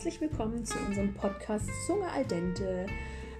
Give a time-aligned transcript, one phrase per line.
[0.00, 2.86] herzlich willkommen zu unserem Podcast Zunge al dente.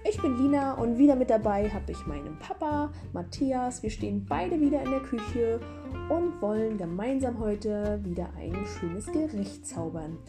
[0.07, 3.81] Ich bin Lina und wieder mit dabei habe ich meinen Papa Matthias.
[3.81, 5.59] Wir stehen beide wieder in der Küche
[6.07, 10.19] und wollen gemeinsam heute wieder ein schönes Gericht zaubern.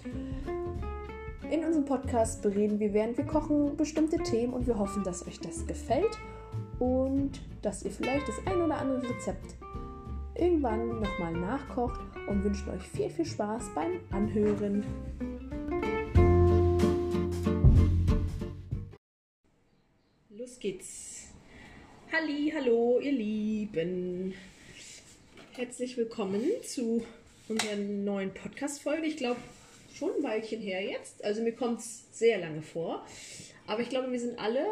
[1.51, 5.39] In unserem Podcast bereden wir, während wir kochen, bestimmte Themen und wir hoffen, dass euch
[5.39, 6.19] das gefällt
[6.79, 9.57] und dass ihr vielleicht das ein oder andere Rezept
[10.35, 14.83] irgendwann nochmal nachkocht und wünschen euch viel, viel Spaß beim Anhören.
[20.63, 21.27] Geht's.
[22.13, 24.33] Halli, hallo, ihr Lieben.
[25.55, 27.05] Herzlich willkommen zu
[27.49, 29.09] unserer neuen Podcast-Folge.
[29.09, 29.41] Ich glaube,
[29.93, 31.25] schon ein Weilchen her jetzt.
[31.25, 33.05] Also mir kommt es sehr lange vor.
[33.67, 34.65] Aber ich glaube, wir sind alle.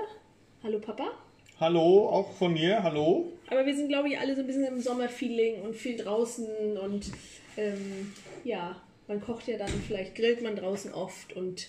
[0.63, 1.11] Hallo Papa.
[1.59, 3.33] Hallo, auch von mir, hallo.
[3.49, 7.11] Aber wir sind, glaube ich, alle so ein bisschen im Sommerfeeling und viel draußen und
[7.57, 11.66] ähm, ja, man kocht ja dann, vielleicht grillt man draußen oft und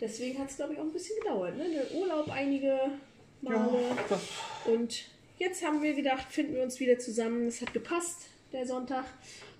[0.00, 1.56] deswegen hat es, glaube ich, auch ein bisschen gedauert.
[1.56, 1.66] Ne?
[1.72, 2.90] Der Urlaub einige
[3.42, 3.96] Male.
[4.08, 4.20] das
[4.66, 5.04] Und
[5.38, 7.46] jetzt haben wir gedacht, finden wir uns wieder zusammen.
[7.46, 9.04] Es hat gepasst, der Sonntag.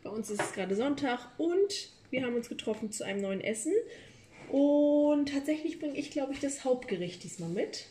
[0.03, 3.73] Bei uns ist es gerade Sonntag und wir haben uns getroffen zu einem neuen Essen.
[4.51, 7.87] Und tatsächlich bringe ich, glaube ich, das Hauptgericht diesmal mit,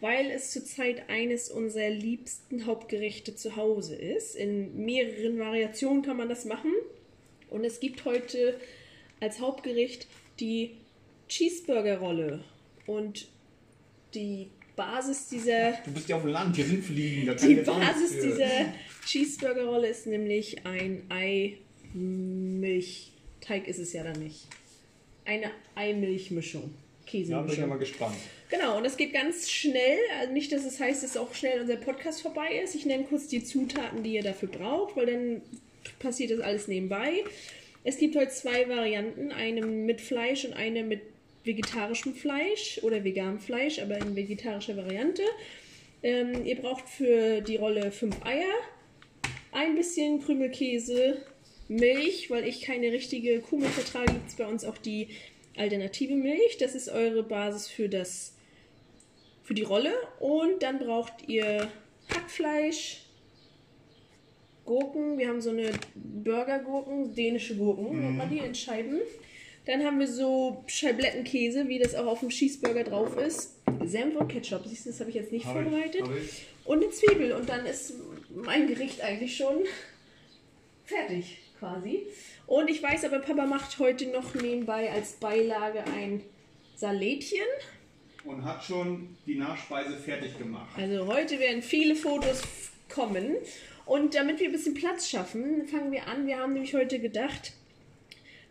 [0.00, 4.34] weil es zurzeit eines unserer liebsten Hauptgerichte zu Hause ist.
[4.34, 6.72] In mehreren Variationen kann man das machen.
[7.50, 8.58] Und es gibt heute
[9.20, 10.06] als Hauptgericht
[10.40, 10.76] die
[11.28, 12.42] Cheeseburger-Rolle.
[12.86, 13.28] Und
[14.14, 17.26] die Basis dieser Du bist ja auf dem Land, hier sind Fliegen.
[17.26, 18.72] Da kann die Basis dieser
[19.06, 24.48] Cheeseburger-Rolle ist nämlich ein Ei-Milch-Teig ist es ja dann nicht.
[25.24, 26.74] Eine Ei-Milch-Mischung.
[27.12, 28.16] Ja, bin ich ja mal gespannt.
[28.48, 29.98] Genau, und das geht ganz schnell.
[30.18, 32.74] Also nicht, dass es heißt, dass auch schnell unser Podcast vorbei ist.
[32.74, 35.42] Ich nenne kurz die Zutaten, die ihr dafür braucht, weil dann
[35.98, 37.24] passiert das alles nebenbei.
[37.84, 41.02] Es gibt heute zwei Varianten, eine mit Fleisch und eine mit
[41.44, 45.22] vegetarischem Fleisch oder veganem Fleisch, aber in vegetarischer Variante.
[46.02, 48.54] Ähm, ihr braucht für die Rolle fünf Eier,
[49.52, 51.22] ein bisschen Krümelkäse,
[51.68, 55.08] Milch, weil ich keine richtige Kuhmilch vertrage, gibt es bei uns auch die
[55.56, 56.58] alternative Milch.
[56.58, 58.36] Das ist eure Basis für das
[59.42, 59.92] für die Rolle.
[60.20, 61.68] Und dann braucht ihr
[62.12, 63.04] Hackfleisch,
[64.64, 65.18] Gurken.
[65.18, 69.00] Wir haben so eine Burgergurken, dänische Gurken, nennt man die in Scheiben.
[69.66, 73.56] Dann haben wir so Scheiblettenkäse, wie das auch auf dem Cheeseburger drauf ist.
[73.84, 74.62] Senf und Ketchup.
[74.66, 76.02] Siehst du, das habe ich jetzt nicht Hab ich, vorbereitet.
[76.02, 76.46] hab ich.
[76.64, 77.32] Und eine Zwiebel.
[77.32, 77.94] Und dann ist
[78.34, 79.64] mein Gericht eigentlich schon
[80.84, 82.02] fertig, quasi.
[82.46, 86.22] Und ich weiß aber, Papa macht heute noch nebenbei als Beilage ein
[86.76, 87.38] Salätchen.
[88.24, 90.70] Und hat schon die Nachspeise fertig gemacht.
[90.76, 92.42] Also heute werden viele Fotos
[92.88, 93.36] kommen.
[93.86, 96.26] Und damit wir ein bisschen Platz schaffen, fangen wir an.
[96.26, 97.52] Wir haben nämlich heute gedacht,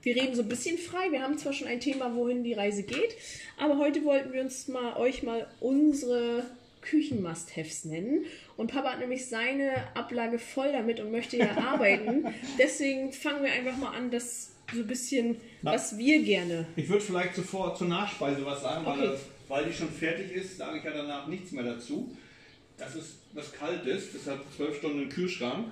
[0.04, 1.12] wir reden so ein bisschen frei.
[1.12, 3.16] Wir haben zwar schon ein Thema, wohin die Reise geht,
[3.58, 6.46] aber heute wollten wir uns mal euch mal unsere
[6.82, 8.26] Küchen-Must-Haves nennen.
[8.58, 12.26] Und Papa hat nämlich seine Ablage voll damit und möchte ja arbeiten.
[12.60, 15.74] Deswegen fangen wir einfach mal an, das so ein bisschen, Na.
[15.74, 16.66] was wir gerne.
[16.76, 19.08] Ich würde vielleicht sofort zur Nachspeise was sagen, weil, Okay.
[19.12, 22.16] das, weil die schon fertig ist, sage ich ja danach nichts mehr dazu.
[22.78, 25.68] Das ist was kalt ist, das hat zwölf Stunden im Kühlschrank.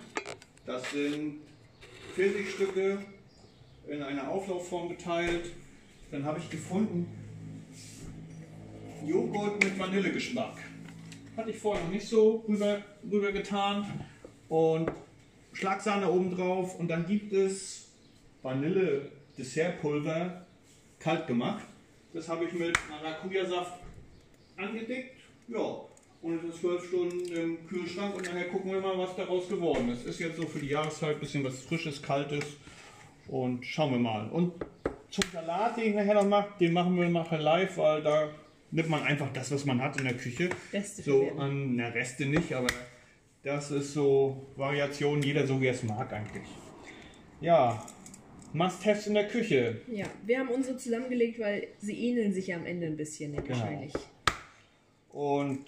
[0.66, 1.40] Das sind
[2.16, 3.00] Pfirsichstücke
[3.92, 5.52] in einer Auflaufform geteilt.
[6.12, 7.08] Dann habe ich gefunden
[9.06, 10.58] Joghurt mit Vanillegeschmack.
[11.36, 14.06] Hatte ich vorher noch nicht so rüber, rüber getan.
[14.50, 14.92] Und
[15.54, 16.80] Schlagsahne oben drauf.
[16.80, 17.90] Und dann gibt es
[18.42, 20.46] Vanille-Dessertpulver
[21.00, 21.66] kalt gemacht.
[22.14, 23.80] Das habe ich mit Maracuja-Saft
[24.58, 25.16] angedickt.
[25.48, 25.82] Ja,
[26.22, 29.90] und es ist zwölf Stunden im Kühlschrank und nachher gucken wir mal, was daraus geworden
[29.90, 30.06] ist.
[30.06, 32.46] Ist jetzt so für die Jahreszeit ein bisschen was Frisches, Kaltes
[33.32, 34.30] und schauen wir mal.
[34.30, 34.54] Und
[35.10, 38.30] zum Salat, den ich nachher noch mache, den machen wir nachher live, weil da
[38.72, 40.50] nimmt man einfach das, was man hat in der Küche.
[40.72, 42.68] Beste so an, na Reste nicht, aber
[43.44, 46.48] das ist so Variation, jeder so wie er es mag eigentlich.
[47.40, 47.84] Ja,
[48.54, 49.82] Must-Haves in der Küche.
[49.92, 53.42] Ja, wir haben unsere zusammengelegt, weil sie ähneln sich ja am Ende ein bisschen, ne,
[53.42, 53.50] Genau.
[53.58, 53.94] wahrscheinlich.
[55.10, 55.66] Und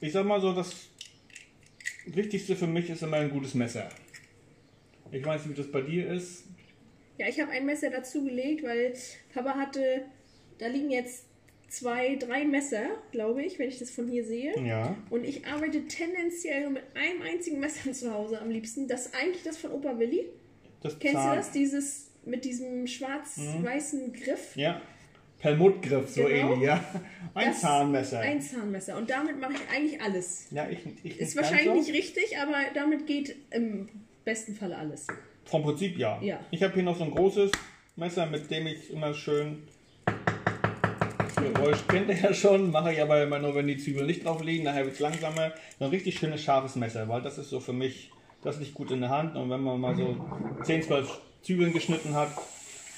[0.00, 0.88] ich sag mal so, das
[2.06, 3.88] Wichtigste für mich ist immer ein gutes Messer.
[5.10, 6.44] Ich weiß nicht, wie das bei dir ist.
[7.18, 8.94] Ja, ich habe ein Messer dazugelegt, weil
[9.34, 10.02] Papa hatte,
[10.58, 11.24] da liegen jetzt
[11.68, 14.54] zwei, drei Messer, glaube ich, wenn ich das von hier sehe.
[14.64, 14.96] Ja.
[15.10, 18.88] Und ich arbeite tendenziell nur mit einem einzigen Messer zu Hause am liebsten.
[18.88, 20.26] Das ist eigentlich das von Opa Willi.
[20.80, 21.50] Das Kennst Zahn- du das?
[21.50, 24.54] Dieses mit diesem schwarz-weißen Griff.
[24.56, 24.80] Ja.
[25.40, 26.52] Perlmuttgriff, so Genau.
[26.52, 26.84] ähnlich, ja.
[27.34, 28.20] Ein Das- Zahnmesser.
[28.20, 28.96] Ein Zahnmesser.
[28.96, 30.46] Und damit mache ich eigentlich alles.
[30.50, 31.74] ja, ich, ich Ist wahrscheinlich so.
[31.74, 33.88] nicht richtig, aber damit geht im
[34.24, 35.06] besten Falle alles.
[35.48, 36.18] Vom Prinzip ja.
[36.22, 36.40] Ja.
[36.50, 37.50] Ich habe hier noch so ein großes
[37.96, 39.62] Messer, mit dem ich immer schön
[41.54, 44.42] Geräusch kennt ihr ja schon, mache ich aber immer nur, wenn die Zwiebeln nicht drauf
[44.42, 45.52] liegen, nachher wird es langsamer.
[45.78, 48.10] So ein richtig schönes scharfes Messer, weil das ist so für mich,
[48.42, 50.16] das liegt gut in der Hand und wenn man mal so
[50.64, 52.30] 10, 12 Zwiebeln geschnitten hat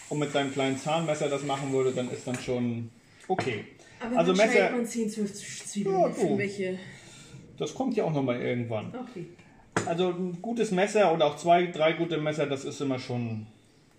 [0.08, 2.90] und mit seinem kleinen Zahnmesser das machen würde, dann ist dann schon
[3.28, 3.64] okay.
[4.00, 6.38] Aber Also Messer- man 10, 12 Zwiebeln Ja, du.
[6.38, 6.78] welche...
[7.58, 8.86] Das kommt ja auch nochmal irgendwann.
[8.86, 9.26] Okay.
[9.86, 13.46] Also ein gutes Messer oder auch zwei, drei gute Messer, das ist immer schon,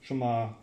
[0.01, 0.56] schon mal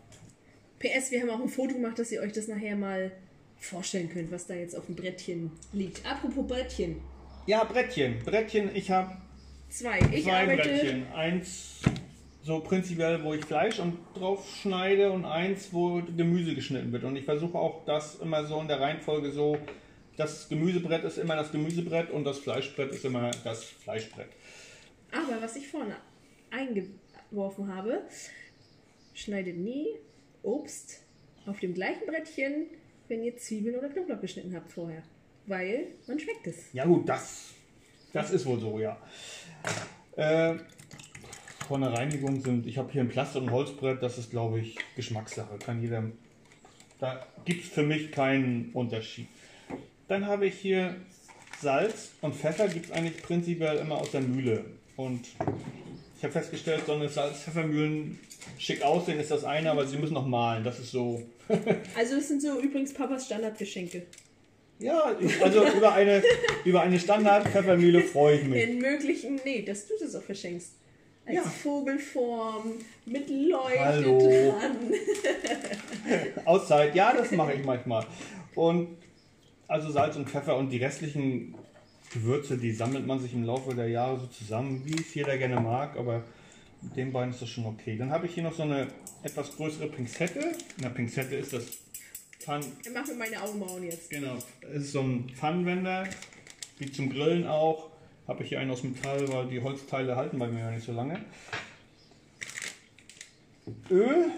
[0.79, 3.11] PS, wir haben auch ein Foto gemacht, dass ihr euch das nachher mal
[3.57, 6.05] vorstellen könnt, was da jetzt auf dem Brettchen liegt.
[6.05, 7.01] Apropos Brettchen.
[7.45, 8.19] Ja, Brettchen.
[8.23, 9.17] Brettchen, ich habe
[9.69, 9.99] Zwei.
[10.11, 10.69] Ich zwei arbeite...
[10.69, 11.07] Brettchen.
[11.13, 11.81] Eins
[12.41, 17.03] so prinzipiell, wo ich Fleisch und drauf schneide und eins, wo Gemüse geschnitten wird.
[17.03, 19.57] Und ich versuche auch das immer so in der Reihenfolge so,
[20.17, 24.29] das Gemüsebrett ist immer das Gemüsebrett und das Fleischbrett ist immer das Fleischbrett.
[25.11, 25.95] Aber was ich vorne
[26.51, 28.03] eingeworfen habe,
[29.13, 29.87] schneidet nie
[30.43, 31.01] Obst
[31.45, 32.67] auf dem gleichen Brettchen,
[33.07, 35.03] wenn ihr Zwiebeln oder Knoblauch geschnitten habt vorher.
[35.45, 36.71] Weil man schmeckt es.
[36.73, 37.53] Ja gut, das,
[38.13, 39.01] das ist wohl so, ja.
[40.15, 40.57] Äh,
[41.67, 44.77] von der Reinigung sind, ich habe hier ein Plastik- und Holzbrett, das ist glaube ich
[44.95, 45.57] Geschmackssache.
[45.59, 46.03] Kann jeder,
[46.99, 49.27] da gibt es für mich keinen Unterschied.
[50.07, 50.95] Dann habe ich hier
[51.59, 54.65] Salz und Pfeffer, gibt es eigentlich prinzipiell immer aus der Mühle.
[54.99, 55.21] Und
[56.17, 58.19] ich habe festgestellt, so eine Salz-Pfeffermühlen
[58.57, 60.61] schick aussehen ist das eine, aber sie müssen noch malen.
[60.65, 61.23] Das ist so,
[61.97, 64.07] Also das sind so übrigens Papas Standardgeschenke.
[64.79, 66.21] ja, ich, also über eine,
[66.65, 68.61] über eine Standard-Pfeffermühle freue ich mich.
[68.61, 70.73] In möglichen, nee, dass du das auch verschenkst.
[71.25, 71.43] Als Ja.
[71.43, 72.73] Vogelform,
[73.05, 74.19] mit Leuchte Hallo.
[74.19, 74.75] dran.
[76.45, 78.05] Auszeit, ja, das mache ich manchmal.
[78.53, 78.97] Und
[79.65, 81.55] also Salz und Pfeffer und die restlichen
[82.11, 85.59] Gewürze, die sammelt man sich im Laufe der Jahre so zusammen, wie es jeder gerne
[85.59, 86.23] mag, aber
[86.81, 87.97] mit den beiden ist das schon okay.
[87.97, 88.87] Dann habe ich hier noch so eine
[89.23, 90.53] etwas größere Pinzette.
[90.81, 91.63] Na, Pinzette ist das
[92.39, 94.09] Pfann, Ich mache mir meine Augenbrauen jetzt.
[94.09, 96.07] genau, es ist so ein Pfannenwender,
[96.79, 97.89] wie zum Grillen auch.
[98.27, 100.93] Habe ich hier einen aus Metall, weil die Holzteile halten bei mir ja nicht so
[100.93, 101.19] lange.
[103.89, 104.31] Öl,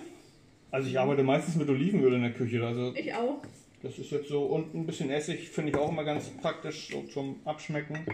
[0.72, 3.42] also ich arbeite meistens mit Olivenöl in der Küche, also Ich auch.
[3.84, 4.44] Das ist jetzt so.
[4.46, 8.06] Und ein bisschen Essig finde ich auch immer ganz praktisch so zum Abschmecken.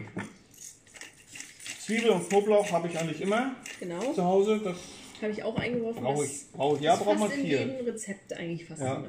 [1.80, 4.14] Zwiebel und Knoblauch habe ich eigentlich immer Genau.
[4.14, 4.60] zu Hause.
[4.64, 4.78] Das
[5.22, 6.04] Habe ich auch eingeworfen.
[6.04, 6.52] brauche ich.
[6.52, 6.84] Brauche.
[6.84, 7.60] Ja, braucht man fast in viel.
[7.60, 9.04] jedem Rezept eigentlich fast Ja.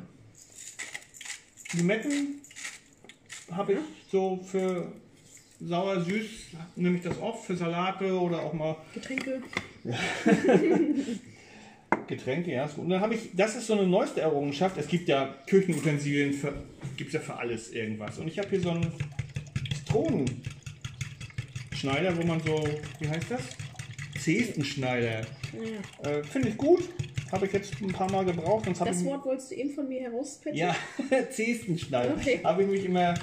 [1.74, 2.40] Limetten
[3.50, 3.78] habe ich
[4.10, 4.90] so für
[5.60, 6.26] sauer süß,
[6.76, 9.42] nehme ich das oft für Salate oder auch mal Getränke.
[12.08, 12.66] Getränke, ja.
[12.66, 12.78] gut.
[12.78, 14.76] Und dann habe ich, das ist so eine neueste Errungenschaft.
[14.76, 16.52] Es gibt ja Küchenutensilien für,
[16.96, 18.18] gibt ja für alles irgendwas.
[18.18, 18.92] Und ich habe hier so einen
[19.74, 22.64] Zitronenschneider, wo man so,
[23.00, 23.42] wie heißt das?
[24.20, 25.20] Zestenschneider.
[26.02, 26.10] Ja.
[26.10, 26.82] Äh, Finde ich gut.
[27.30, 28.64] Habe ich jetzt ein paar Mal gebraucht.
[28.64, 30.58] Sonst Das ich, Wort wolltest du eben von mir herauspetchen?
[30.58, 30.74] ja,
[31.30, 32.14] Zestenschneider.
[32.14, 32.40] Okay.
[32.42, 33.14] Habe ich mich immer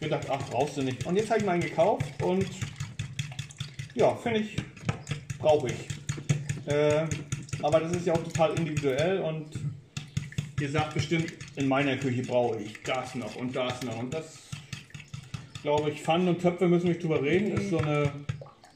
[0.00, 1.06] gedacht, ach, brauchst du nicht.
[1.06, 2.46] Und jetzt habe ich meinen gekauft und
[3.94, 4.56] ja, finde ich,
[5.38, 5.88] brauche ich.
[6.70, 7.06] Äh,
[7.62, 9.50] aber das ist ja auch total individuell und
[10.60, 13.98] ihr sagt bestimmt, in meiner Küche brauche ich das noch und das noch.
[13.98, 14.38] Und das,
[15.62, 17.56] glaube ich, Pfannen und Töpfe müssen wir nicht drüber reden.
[17.56, 18.12] Ist so eine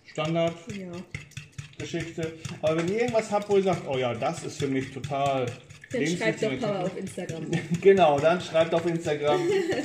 [0.06, 2.22] Standardgeschichte.
[2.22, 2.56] Ja.
[2.62, 5.46] Aber wenn ihr irgendwas habt, wo ihr sagt, oh ja, das ist für mich total.
[5.92, 9.40] Dann schreibt doch Papa auf Instagram Genau, dann schreibt auf Instagram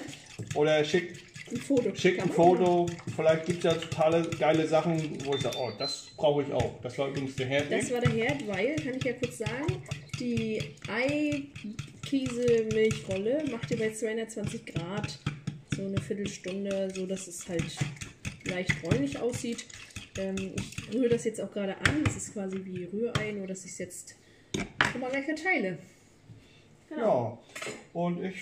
[0.56, 1.94] oder schickt, ein Foto.
[1.96, 2.86] schickt ein Foto.
[3.16, 6.82] Vielleicht gibt es ja totale geile Sachen, wo ich sage, oh, das brauche ich auch.
[6.82, 7.72] Das war übrigens der Herd.
[7.72, 9.84] Das war der Herd, weil, kann ich ja kurz sagen,
[10.20, 15.20] die Ei-Käse-Milchrolle macht ihr bei 220 Grad
[15.75, 17.78] so eine Viertelstunde, so dass es halt
[18.46, 19.66] leicht bräunlich aussieht.
[20.18, 22.04] Ähm, ich rühre das jetzt auch gerade an.
[22.04, 24.16] Das ist quasi wie Rührei, nur dass ich es jetzt
[24.92, 25.78] schon mal gleich verteile.
[26.90, 27.04] Genau.
[27.04, 27.38] Ja,
[27.94, 28.36] und ich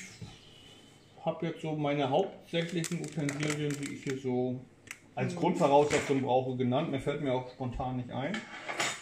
[1.26, 4.60] habe jetzt so meine hauptsächlichen Utensilien, die ich hier so Mhm.
[5.16, 6.92] als Grundvoraussetzung brauche, genannt.
[6.92, 8.36] Mir fällt mir auch spontan nicht ein.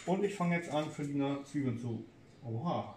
[0.06, 2.04] Und ich fange jetzt an, für die Zwiebeln zu.
[2.44, 2.96] Oha.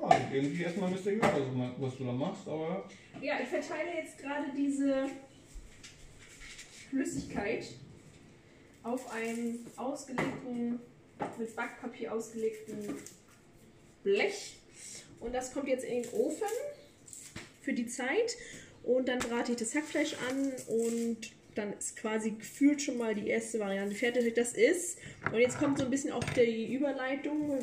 [0.00, 2.88] Ja, sieht irgendwie erstmal mysteriös aus, was du da machst, aber
[3.20, 5.08] Ja, ich verteile jetzt gerade diese
[6.88, 7.66] Flüssigkeit
[8.82, 10.80] auf einen ausgelegten,
[11.38, 12.96] mit Backpapier ausgelegten
[14.02, 14.56] Blech.
[15.20, 16.46] Und das kommt jetzt in den Ofen
[17.70, 18.36] für die Zeit.
[18.82, 21.18] Und dann brate ich das Hackfleisch an und
[21.54, 24.34] dann ist quasi gefühlt schon mal die erste Variante fertig.
[24.34, 24.98] Das ist,
[25.32, 27.58] und jetzt kommt so ein bisschen auch die Überleitung,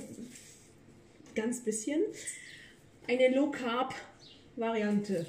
[1.35, 2.01] ganz bisschen,
[3.07, 3.95] eine Low Carb
[4.55, 5.25] Variante.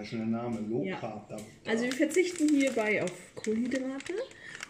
[0.00, 0.98] ist schon der Name, Low Ja.
[0.98, 1.28] Carb.
[1.28, 4.14] Da, Also wir verzichten hierbei auf Kohlenhydrate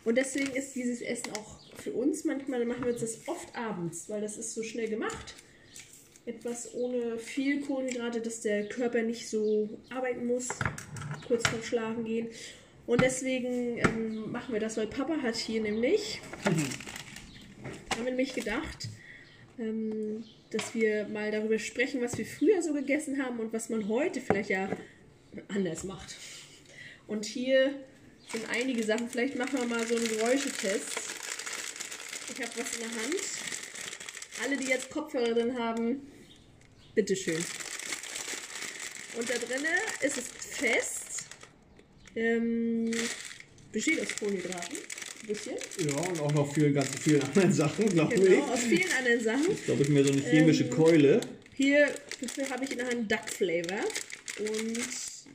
[0.04, 4.08] und deswegen ist dieses Essen auch für uns manchmal, machen wir uns das oft abends,
[4.08, 5.34] weil das ist so schnell gemacht.
[6.26, 10.48] Etwas ohne viel Kohlenhydrate, dass der Körper nicht so arbeiten muss,
[11.26, 12.28] kurz vorm Schlafen gehen.
[12.86, 18.88] Und deswegen ähm, machen wir das, weil Papa hat hier nämlich, haben wir nämlich gedacht,
[19.58, 23.88] ähm, dass wir mal darüber sprechen, was wir früher so gegessen haben und was man
[23.88, 24.68] heute vielleicht ja
[25.48, 26.16] anders macht.
[27.06, 27.74] Und hier
[28.28, 29.08] sind einige Sachen.
[29.08, 30.98] Vielleicht machen wir mal so einen Geräuschetest.
[32.32, 33.22] Ich habe was in der Hand.
[34.44, 36.02] Alle, die jetzt Kopfhörer drin haben,
[36.96, 37.44] bitteschön.
[39.16, 40.24] Und da drinnen ist es
[40.56, 41.26] fest.
[42.16, 42.90] Ähm,
[43.70, 44.76] besteht aus Kohlenhydraten.
[44.76, 45.54] Ein bisschen.
[45.86, 49.52] Ja, und auch noch vielen, ganz vielen anderen Sachen, glaube Genau, aus vielen anderen Sachen.
[49.52, 51.20] Ich glaube, ist mehr so eine chemische Ähm, Keule.
[51.54, 51.88] Hier
[52.50, 53.84] habe ich in der Hand Duck Flavor.
[54.38, 54.78] Und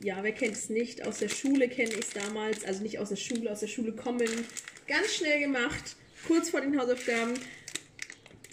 [0.04, 1.04] ja, wer kennt es nicht?
[1.04, 2.64] Aus der Schule kenne ich es damals.
[2.64, 4.28] Also nicht aus der Schule, aus der Schule kommen.
[4.86, 5.96] Ganz schnell gemacht.
[6.26, 7.34] Kurz vor den Hausaufgaben.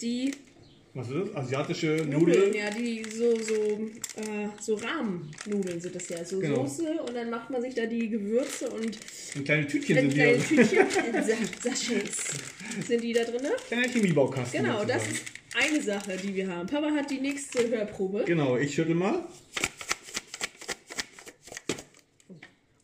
[0.00, 0.32] Die
[0.92, 1.36] Was ist das?
[1.36, 2.52] Asiatische Nudeln, Nudeln?
[2.54, 3.54] ja, die so, so,
[4.16, 6.24] äh, so Rahmennudeln sind das ja.
[6.24, 6.66] So Genau.
[6.66, 8.98] Soße und dann macht man sich da die Gewürze und
[9.36, 10.56] Und kleine Tütchen sind kleine die.
[10.56, 10.78] Tütchen,
[11.14, 11.36] äh, Sa-
[11.70, 12.24] Sachets
[12.88, 13.40] sind die da drin.
[13.68, 14.64] Kleiner Chemiebaukasten.
[14.64, 15.22] Genau, das ist
[15.54, 16.66] eine Sache, die wir haben.
[16.66, 18.24] Papa hat die nächste Hörprobe.
[18.26, 19.24] Genau, ich schüttel mal.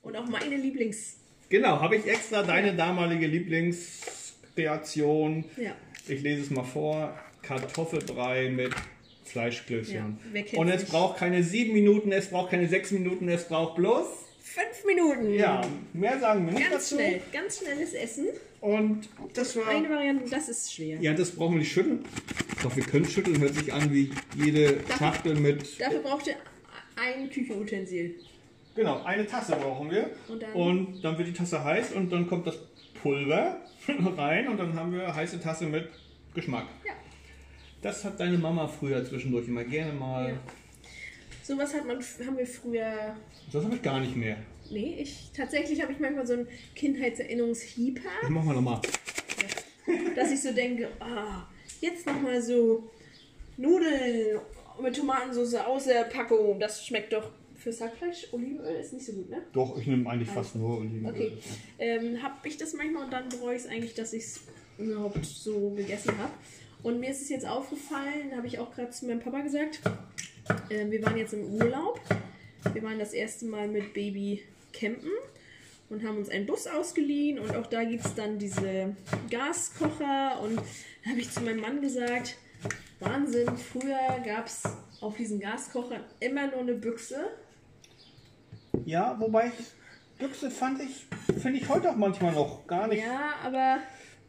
[0.02, 1.16] Und auch meine Lieblings.
[1.48, 5.44] Genau, habe ich extra deine damalige Lieblingskreation.
[5.56, 5.75] Ja.
[6.06, 7.18] Ich lese es mal vor.
[7.46, 8.72] Kartoffelbrei mit
[9.24, 10.18] Fleischklößchen.
[10.34, 10.92] Ja, Und es nicht?
[10.92, 14.06] braucht keine sieben Minuten, es braucht keine sechs Minuten, es braucht bloß.
[14.40, 15.34] Fünf Minuten.
[15.34, 15.60] Ja,
[15.92, 16.94] mehr sagen wir nicht Ganz dazu.
[16.94, 17.20] schnell.
[17.32, 18.26] Ganz schnelles Essen.
[18.60, 19.68] Und das war.
[19.68, 20.98] Eine Variante, das ist schwer.
[21.00, 22.04] Ja, das brauchen wir nicht schütteln.
[22.62, 25.78] Doch, wir können schütteln, hört sich an wie jede Darf- Schachtel mit.
[25.80, 26.36] Dafür braucht ihr
[26.96, 28.14] ein Küchenutensil.
[28.74, 30.10] Genau, eine Tasse brauchen wir.
[30.28, 32.56] Und dann- und dann wird die Tasse heiß und dann kommt das
[33.02, 33.60] Pulver
[34.16, 35.88] rein und dann haben wir heiße Tasse mit
[36.34, 36.66] Geschmack.
[36.86, 36.92] Ja.
[37.87, 40.31] Das hat deine Mama früher zwischendurch immer gerne mal.
[40.31, 40.38] Ja.
[41.45, 43.14] Sowas hat man, haben wir früher.
[43.52, 44.38] Das habe ich gar nicht mehr.
[44.69, 48.81] Nee, ich tatsächlich habe ich manchmal so einen Kindheitserinnerungshieper, Das machen wir nochmal.
[50.16, 51.47] dass ich so denke, ah,
[51.81, 52.90] jetzt nochmal so
[53.57, 54.40] Nudeln
[54.83, 56.59] mit Tomatensauce aus der Packung.
[56.59, 58.26] Das schmeckt doch für Sackfleisch.
[58.33, 59.43] Olivenöl ist nicht so gut, ne?
[59.52, 61.12] Doch, ich nehme eigentlich fast nur Olivenöl.
[61.12, 61.33] Okay.
[61.78, 64.40] Ähm, habe ich das manchmal und dann bereue ich es eigentlich, dass ich es
[64.76, 66.33] überhaupt so gegessen habe.
[66.83, 69.80] Und mir ist es jetzt aufgefallen, habe ich auch gerade zu meinem Papa gesagt.
[70.71, 72.00] Ähm, wir waren jetzt im Urlaub.
[72.73, 74.42] Wir waren das erste Mal mit Baby
[74.73, 75.11] campen
[75.88, 77.38] und haben uns einen Bus ausgeliehen.
[77.38, 78.95] Und auch da gibt es dann diese
[79.30, 80.40] Gaskocher.
[80.42, 82.37] Und da habe ich zu meinem Mann gesagt,
[83.00, 84.62] Wahnsinn, früher gab es
[85.00, 87.30] auf diesen Gaskochern immer nur eine Büchse.
[88.85, 89.52] Ja, wobei
[90.18, 91.06] Büchse fand ich,
[91.40, 93.04] finde ich heute auch manchmal noch gar nicht.
[93.04, 93.78] Ja, aber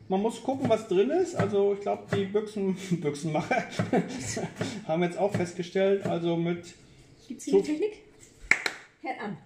[0.10, 1.36] Man muss gucken, was drin ist.
[1.36, 3.64] Also ich glaube, die Büchsen, Büchsenmacher
[4.88, 6.74] haben jetzt auch festgestellt, also mit,
[7.28, 7.94] gibt es hier die Technik?
[9.02, 9.38] Herd an.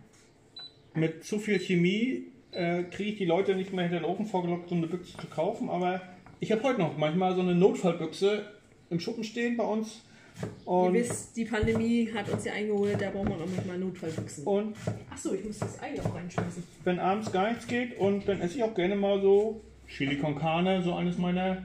[0.93, 4.69] mit zu viel Chemie äh, kriege ich die Leute nicht mehr hinter den Ofen vorgelockt,
[4.69, 5.69] so eine Büchse zu kaufen.
[5.69, 6.01] Aber
[6.39, 8.45] ich habe heute noch manchmal so eine Notfallbüchse
[8.89, 10.01] im Schuppen stehen bei uns.
[10.41, 14.43] Ihr Und, wisst, die Pandemie hat uns ja eingeholt, da braucht man auch manchmal Notfallbüchsen.
[14.45, 14.75] und
[15.09, 16.63] Achso, ich muss das Ei auch reinschmeißen.
[16.83, 19.61] wenn abends gar nichts geht und dann esse ich auch gerne mal so
[19.95, 21.63] Chili con Carne, so eines meiner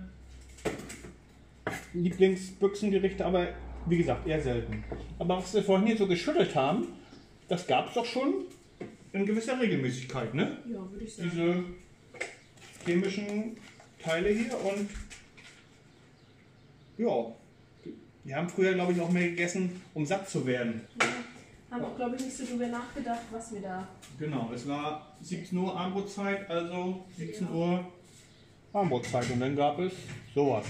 [1.94, 3.48] Lieblingsbüchsengerichte, aber
[3.86, 4.84] wie gesagt, eher selten.
[5.18, 6.88] Aber was wir vorhin hier so geschüttelt haben,
[7.48, 8.44] das gab es doch schon
[9.12, 10.58] in gewisser Regelmäßigkeit, ne?
[10.66, 11.30] Ja, würde ich sagen.
[11.30, 11.64] Diese
[12.84, 13.56] chemischen
[14.02, 14.90] Teile hier und
[16.98, 17.32] ja,
[18.24, 20.80] wir haben früher, glaube ich, auch mehr gegessen, um satt zu werden.
[21.00, 21.06] Ja.
[21.70, 23.86] Haben auch, glaube ich, nicht so drüber nachgedacht, was wir da.
[24.18, 27.84] Genau, es war 17 Uhr Abendbrotzeit, also 17 Uhr
[28.76, 29.92] Abendbrotzeit und dann gab es
[30.34, 30.66] sowas.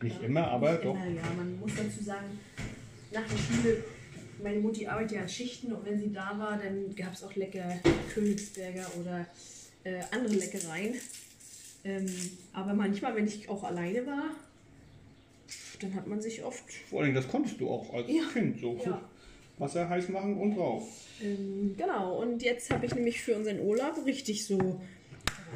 [0.00, 0.94] Nicht immer, aber Nicht doch.
[0.94, 2.38] Immer, ja, man muss dazu sagen,
[3.12, 3.84] nach der Schule,
[4.42, 7.34] meine Mutti arbeitet ja an Schichten und wenn sie da war, dann gab es auch
[7.34, 7.78] lecker
[8.12, 9.26] Königsberger oder
[9.84, 10.94] äh, andere Leckereien.
[11.84, 12.06] Ähm,
[12.52, 14.30] aber manchmal, wenn ich auch alleine war,
[15.80, 18.22] dann hat man sich oft Vor allem, das konntest du auch als Ja.
[18.32, 18.80] Kind so.
[18.84, 19.00] Ja.
[19.58, 20.88] Wasser heiß machen und drauf.
[21.22, 24.80] Ähm, genau, und jetzt habe ich nämlich für unseren Urlaub richtig so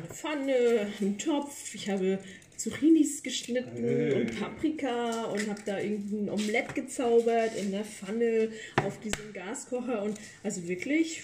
[0.06, 1.74] Pfanne, einen Topf.
[1.74, 2.18] Ich habe
[2.56, 4.14] Zucchinis geschnitten Hey.
[4.14, 8.50] und Paprika und habe da irgendein Omelett gezaubert in der Pfanne
[8.84, 10.02] auf diesem Gaskocher.
[10.02, 11.22] Und also wirklich,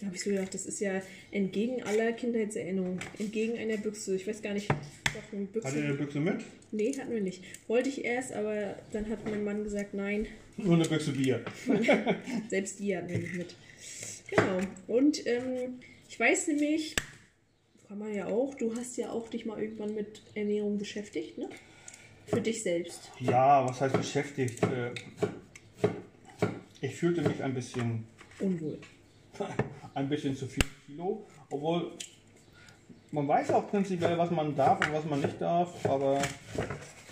[0.00, 4.16] da habe ich so gedacht, das ist ja entgegen aller Kindheitserinnerungen, entgegen einer Büchse.
[4.16, 5.68] Ich weiß gar nicht, doch eine Büchse.
[5.68, 6.36] Hatte eine Büchse mit?
[6.72, 7.42] Nee, hatten wir nicht.
[7.68, 10.26] Wollte ich erst, aber dann hat mein Mann gesagt, nein,
[10.56, 11.42] Nur eine Büchse Bier.
[12.48, 13.54] selbst die hatten wir nicht mit.
[14.30, 14.60] Genau.
[14.88, 16.96] Und ähm, ich weiß nämlich,
[17.88, 21.48] kann man ja auch, du hast ja auch dich mal irgendwann mit Ernährung beschäftigt, ne?
[22.26, 23.10] Für dich selbst.
[23.20, 24.60] Ja, was heißt beschäftigt?
[24.64, 24.92] Äh,
[26.80, 28.06] Ich fühlte mich ein bisschen,
[28.40, 28.78] Unwohl.
[29.94, 31.92] ein bisschen zu viel Kilo, obwohl
[33.12, 36.20] man weiß auch prinzipiell, was man darf und was man nicht darf, aber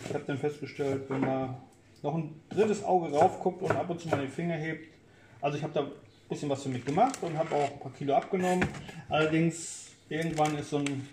[0.07, 1.57] ich habe dann festgestellt, wenn man
[2.03, 4.93] noch ein drittes Auge raufguckt und ab und zu mal den Finger hebt,
[5.41, 5.93] also ich habe da ein
[6.29, 8.67] bisschen was für mich gemacht und habe auch ein paar Kilo abgenommen.
[9.09, 11.09] Allerdings irgendwann ist so ein,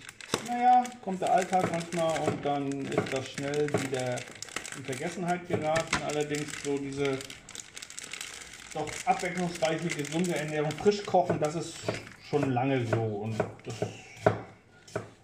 [0.47, 4.15] naja, kommt der Alltag manchmal und dann ist das schnell wieder
[4.77, 5.97] in Vergessenheit geraten.
[6.07, 7.17] Allerdings so diese
[8.73, 11.75] doch abwechslungsreiche, gesunde Ernährung, frisch kochen, das ist
[12.29, 13.01] schon lange so.
[13.01, 13.75] Und das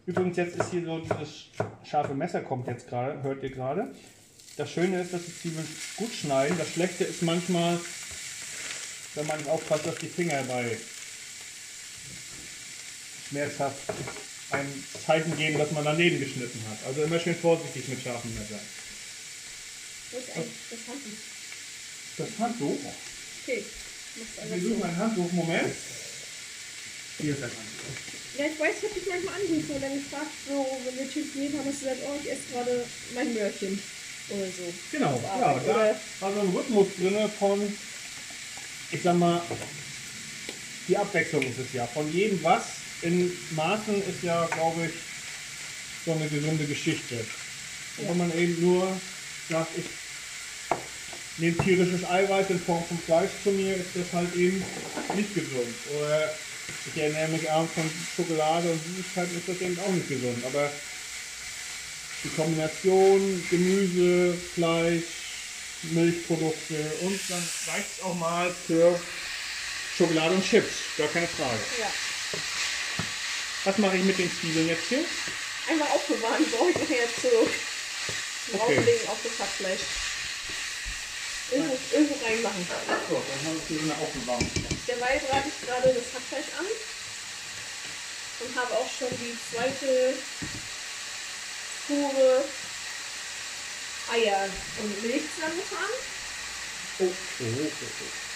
[0.08, 1.48] Übrigens, jetzt ist hier so dieses
[1.84, 3.94] scharfe Messer kommt jetzt gerade, hört ihr gerade.
[4.56, 6.58] Das Schöne ist, dass die Zwiebeln gut schneiden.
[6.58, 7.78] Das Schlechte ist manchmal,
[9.16, 10.78] wenn man aufpasst, dass die Finger bei
[13.30, 13.78] schmerzhaft
[14.52, 16.78] ein Zeichen geben, dass man daneben geschnitten hat.
[16.88, 18.60] Also immer schön vorsichtig mit scharfen Messern.
[20.12, 21.18] Wo ist eigentlich das Handtuch?
[22.18, 22.80] Das Handtuch.
[23.44, 23.64] Okay.
[24.50, 25.32] Wir suchen ein Handtuch.
[25.34, 25.74] Moment.
[27.20, 28.38] Hier ist ein Handtuch.
[28.38, 31.54] Ja, ich weiß, ich habe dich manchmal angerufen und dann gefragt, so, wenn wir telefoniert
[31.58, 33.82] haben, hast du gesagt, oh, ich esse gerade mein Möhrchen.
[34.30, 34.74] Oder so.
[34.92, 37.78] Genau, ja, da war so ein Rhythmus drin von,
[38.92, 39.42] ich sag mal,
[40.88, 41.88] die Abwechslung ist es ja.
[41.88, 42.64] Von jedem was
[43.02, 44.94] in Maßen ist ja, glaube ich,
[46.06, 47.16] so eine gesunde Geschichte.
[47.98, 48.10] Und Ja.
[48.12, 49.00] wenn man eben nur
[49.50, 49.86] sagt, ich
[51.38, 54.64] nehme tierisches Eiweiß in Form von Fleisch zu mir, ist das halt eben
[55.16, 55.76] nicht gesund.
[55.96, 56.34] Oder
[56.86, 60.44] ich ernähre mich abends von Schokolade und Süßigkeiten, ist das eben auch nicht gesund.
[60.46, 60.72] Aber
[62.24, 65.04] die Kombination Gemüse, Fleisch,
[65.94, 69.00] Milchprodukte und dann reicht es auch mal für
[69.96, 71.60] Schokolade und Chips, gar keine Frage.
[71.80, 72.07] Ja.
[73.68, 75.04] Was mache ich mit den Zwiebeln jetzt hier?
[75.68, 77.52] Einfach aufbewahren, brauche ich nachher zurück.
[78.54, 79.82] Drauflegen auf das Hackfleisch.
[81.52, 82.66] Irgendwo, irgendwo reinmachen.
[83.10, 84.50] So, dann haben wir hier eine Aufbewahrung.
[84.88, 86.66] Derweil brate ich gerade das Hackfleisch an
[88.40, 90.14] und habe auch schon die zweite
[91.88, 92.46] Fuhre
[94.14, 94.48] Eier
[94.80, 95.96] und Milch zusammengefahren.
[97.00, 98.27] Oh, oh, oh, oh.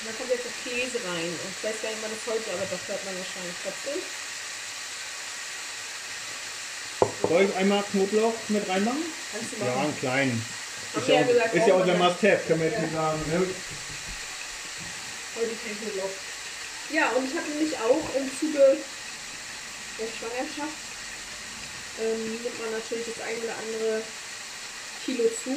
[0.00, 1.28] Und da kommt jetzt noch Käse rein.
[1.28, 4.00] Und ich weiß gar nicht, wann das heute, aber das hört man wahrscheinlich trotzdem.
[7.28, 9.04] Soll ich einmal Knoblauch mit reinmachen?
[9.32, 9.80] Kannst du Ja, machen.
[9.84, 10.46] einen kleinen.
[10.96, 12.82] Ist ja, ja auch- gesagt, ist ja unser wir Must-Have, können wir jetzt Ja.
[12.82, 13.20] nicht sagen.
[13.30, 13.38] Ne?
[15.36, 16.14] Heute kein Knoblauch.
[16.90, 18.76] Ja, und ich habe nämlich auch im Zuge
[20.00, 20.80] der Schwangerschaft
[22.00, 24.02] ähm, nimmt man natürlich das ein oder andere
[25.04, 25.50] Kilo zu.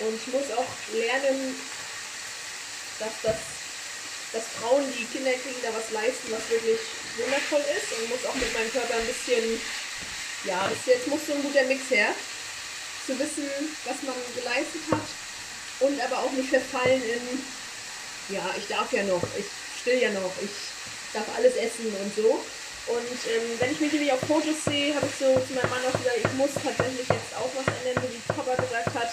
[0.00, 1.54] Und ich muss auch lernen,
[2.98, 3.38] dass, das,
[4.32, 6.80] dass Frauen, die Kinder kriegen, da was leisten, was wirklich
[7.16, 7.88] wundervoll ist.
[7.98, 9.60] Und muss auch mit meinem Körper ein bisschen,
[10.44, 12.14] ja, es, jetzt muss so ein guter Mix her.
[13.06, 13.48] Zu wissen,
[13.84, 15.08] was man geleistet hat
[15.80, 17.40] und aber auch nicht verfallen in
[18.28, 19.46] ja, ich darf ja noch, ich
[19.80, 20.50] still ja noch, ich
[21.12, 22.44] darf alles essen und so.
[22.88, 25.84] Und ähm, wenn ich mich nämlich auf Fotos sehe, habe ich so zu meinem Mann
[25.88, 29.12] auch gesagt, ich muss tatsächlich jetzt auch was ändern, wie Papa gesagt hat.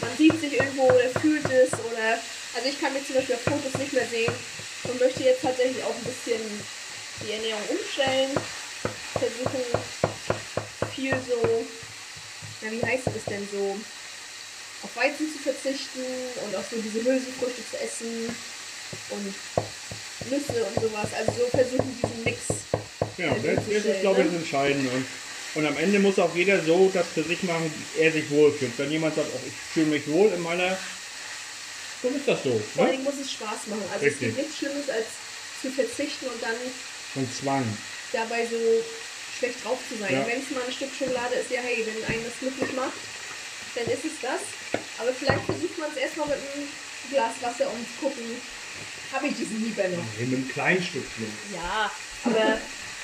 [0.00, 2.18] Man sieht sich irgendwo oder fühlt es oder,
[2.56, 4.32] also ich kann mich zum Beispiel auf Fotos nicht mehr sehen
[4.84, 6.40] und möchte jetzt tatsächlich auch ein bisschen
[7.20, 8.32] die Ernährung umstellen,
[9.12, 9.62] versuchen
[10.94, 11.64] viel so,
[12.62, 13.76] na wie heißt es denn so,
[14.82, 16.00] auf Weizen zu verzichten
[16.44, 18.34] und auch so diese Hülsenfrüchte zu essen
[19.10, 19.34] und
[20.30, 21.08] Nüsse und sowas.
[21.16, 22.40] Also so versuchen diesen Mix.
[23.18, 24.32] Ja, halt das, das ist, glaube ich, ne?
[24.32, 24.90] das Entscheidende.
[24.90, 25.06] Und,
[25.54, 28.72] und am Ende muss auch jeder so das für sich machen, wie er sich wohlfühlt.
[28.76, 30.76] Wenn jemand sagt, oh, ich fühle mich wohl in meiner,
[32.02, 32.60] dann ist das so.
[32.74, 33.04] Vor allen Ne?
[33.10, 33.84] Muss es Spaß machen.
[33.92, 34.28] Also Richtig.
[34.28, 35.06] es gibt nichts Schlimmes als
[35.62, 36.56] zu verzichten und dann
[37.14, 37.64] Und Zwang.
[38.12, 38.58] dabei so
[39.38, 40.12] schlecht drauf zu sein.
[40.12, 40.26] Ja.
[40.26, 42.96] Wenn es mal ein Stück Schokolade ist, ja hey, wenn einen das glücklich macht,
[43.74, 44.40] dann ist es das.
[44.98, 46.68] Aber vielleicht versucht man es erstmal mit einem
[47.10, 48.24] Glas Wasser und gucken,
[49.12, 50.04] habe ich diesen Lieber noch.
[50.18, 51.30] Mit einem kleinen Stückchen.
[51.54, 51.90] Ja,
[52.24, 52.58] aber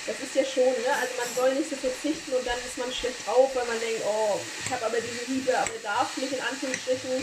[0.07, 0.91] das ist ja schon, ne?
[0.99, 4.03] Also man soll nicht so verzichten und dann ist man schlecht drauf, weil man denkt,
[4.05, 7.23] oh, ich habe aber diese Liebe, aber darf nicht in Anführungsstrichen.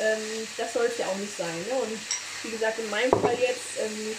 [0.00, 1.74] Ähm, das soll es ja auch nicht sein, ne?
[1.80, 1.98] Und
[2.42, 4.16] wie gesagt, in meinem Fall jetzt ähm,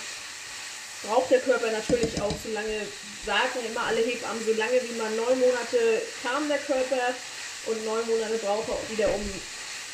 [1.03, 2.81] braucht der Körper natürlich auch so lange,
[3.25, 7.13] sagen immer alle Hebammen, so lange wie man neun Monate kam der Körper
[7.67, 9.21] und neun Monate braucht er auch wieder, um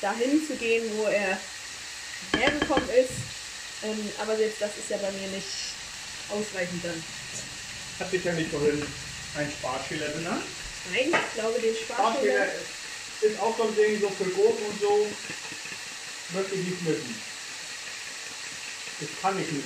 [0.01, 1.37] dahin zu gehen, wo er
[2.37, 3.17] hergekommen ist.
[3.83, 5.73] Ähm, aber selbst das ist ja bei mir nicht
[6.29, 7.03] ausreichend dann.
[7.99, 8.81] Hat sich ja nicht vorhin
[9.37, 10.43] ein Sparschäler benannt.
[10.91, 12.47] Nein, ich glaube, den Sparschäler.
[13.21, 15.07] ist auch so ein Ding, so für Gurken und so,
[16.33, 17.15] möchte ich nicht müssen.
[19.01, 19.65] Ich kann nicht mit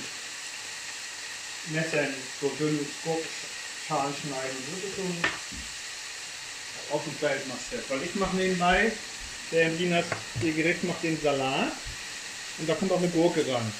[1.68, 4.56] Messern so dünnes Gurkenschalen schneiden.
[4.72, 5.24] Das ist so ein
[6.90, 7.72] auf dem Feld machst.
[7.72, 7.90] Jetzt.
[7.90, 8.92] Weil ich mache nebenbei,
[9.52, 10.04] der Linas,
[10.42, 11.72] ihr Gericht macht den Salat
[12.58, 13.72] und da kommt auch eine Gurke ran.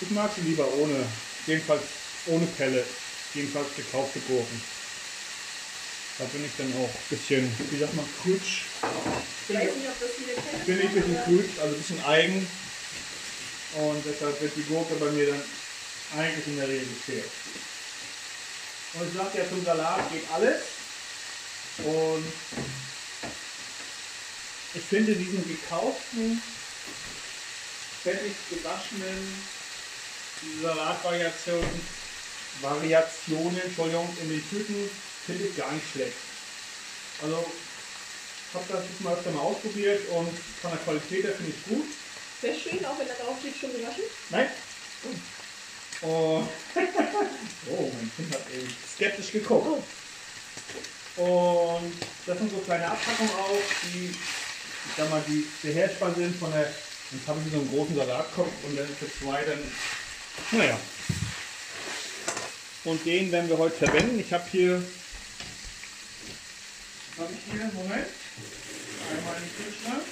[0.00, 1.04] Ich mag sie lieber ohne,
[1.46, 1.82] jedenfalls
[2.26, 2.84] ohne Pelle,
[3.34, 4.62] jedenfalls gekaufte Gurken.
[6.18, 8.04] Da bin ich dann auch ein bisschen, wie sagt man,
[9.48, 9.70] krutsch.
[10.58, 10.64] Ich.
[10.64, 12.48] Bin ich ein bisschen krutsch, also ein bisschen eigen.
[13.76, 15.42] Und deshalb wird die Gurke bei mir dann
[16.16, 17.30] eigentlich in der Regel gefehlt.
[18.94, 20.62] Und ich sage ja, zum Salat geht alles.
[21.78, 22.24] Und
[24.74, 26.42] ich finde diesen gekauften,
[28.02, 29.44] fertig gewaschenen
[30.62, 31.80] Salatvariationen,
[32.60, 34.90] Variationen, Entschuldigung, in den Tüten
[35.26, 36.16] finde ich gar nicht schlecht.
[37.22, 37.44] Also,
[38.54, 40.28] habe das jetzt mal öfter mal ausprobiert und
[40.62, 41.86] von der Qualität her finde ich gut.
[42.40, 44.04] Du ihn, auch wenn da drauf steht, schon gewaschen?
[44.30, 44.48] Nein.
[46.02, 46.42] Oh.
[47.70, 49.82] oh, mein Kind hat eben skeptisch geguckt.
[51.16, 51.92] Und
[52.26, 53.58] das sind so kleine Abpackungen auch,
[53.92, 56.72] die, ich sag mal, die beherrschbar sind von der.
[57.10, 59.58] Jetzt habe ich so einen großen Salatkopf und dann für zwei dann.
[60.52, 60.78] Naja.
[62.84, 64.20] Und den werden wir heute verwenden.
[64.20, 64.82] Ich habe hier.
[67.16, 67.70] Was habe ich hier?
[67.74, 68.06] Moment.
[69.10, 70.02] Einmal in den Kühlschrank.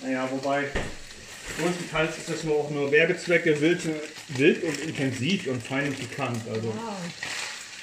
[0.00, 0.64] Naja, wobei
[1.58, 3.80] größtenteils ist das nur auch nur Werbezwecke, wild,
[4.28, 6.40] wild und intensiv und fein und pikant.
[6.48, 6.96] Also Wow.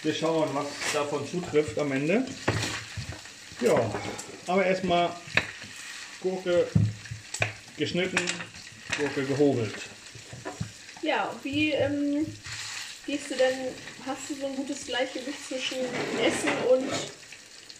[0.03, 2.25] wir schauen, was davon zutrifft am Ende.
[3.61, 3.91] Ja,
[4.47, 5.09] aber erstmal
[6.21, 6.67] Gurke
[7.77, 8.19] geschnitten,
[8.97, 9.75] Gurke gehobelt.
[11.01, 12.25] Ja, wie ähm,
[13.05, 13.53] gehst du denn,
[14.05, 15.77] hast du so ein gutes Gleichgewicht zwischen
[16.23, 16.89] Essen und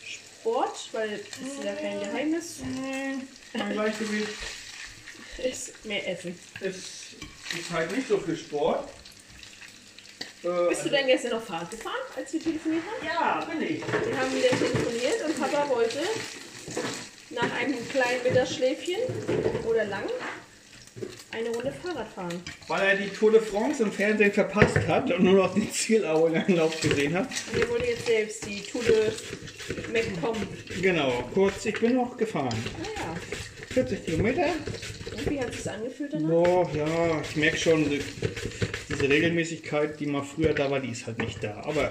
[0.05, 0.89] Sport?
[0.91, 2.57] Weil das ist ja kein Geheimnis.
[3.53, 4.27] Mein Gleichgewicht
[5.43, 6.38] Ist mehr Essen.
[6.59, 6.83] ist,
[7.57, 8.89] ist halt nicht so viel Sport.
[10.43, 13.05] Äh, Bist du denn gestern noch Fahrrad gefahren, als wir telefoniert haben?
[13.05, 13.79] Ja, bin ich.
[13.79, 15.99] Wir haben wieder telefoniert und Papa wollte
[17.29, 18.99] nach einem kleinen Mittagsschläfchen
[19.65, 20.03] oder lang
[21.32, 22.41] eine Runde Fahrrad fahren.
[22.67, 26.79] Weil er die Tour de France im Fernsehen verpasst hat und nur noch den Zielauerlauf
[26.82, 27.27] gesehen hat.
[27.53, 29.12] Und er wollte jetzt selbst die Tour de
[29.91, 30.36] McCom.
[30.82, 32.56] Genau, kurz, ich bin noch gefahren.
[32.79, 33.15] Naja,
[33.73, 34.45] 40 Kilometer.
[35.15, 36.29] und wie hat es sich angefühlt danach?
[36.29, 38.01] Boah, ja, ich merke schon, die-
[38.89, 41.62] diese Regelmäßigkeit, die mal früher da war, die ist halt nicht da.
[41.65, 41.89] Aber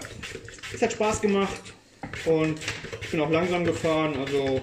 [0.73, 1.61] es hat Spaß gemacht
[2.25, 2.61] und
[3.03, 4.61] ich bin auch langsam gefahren, also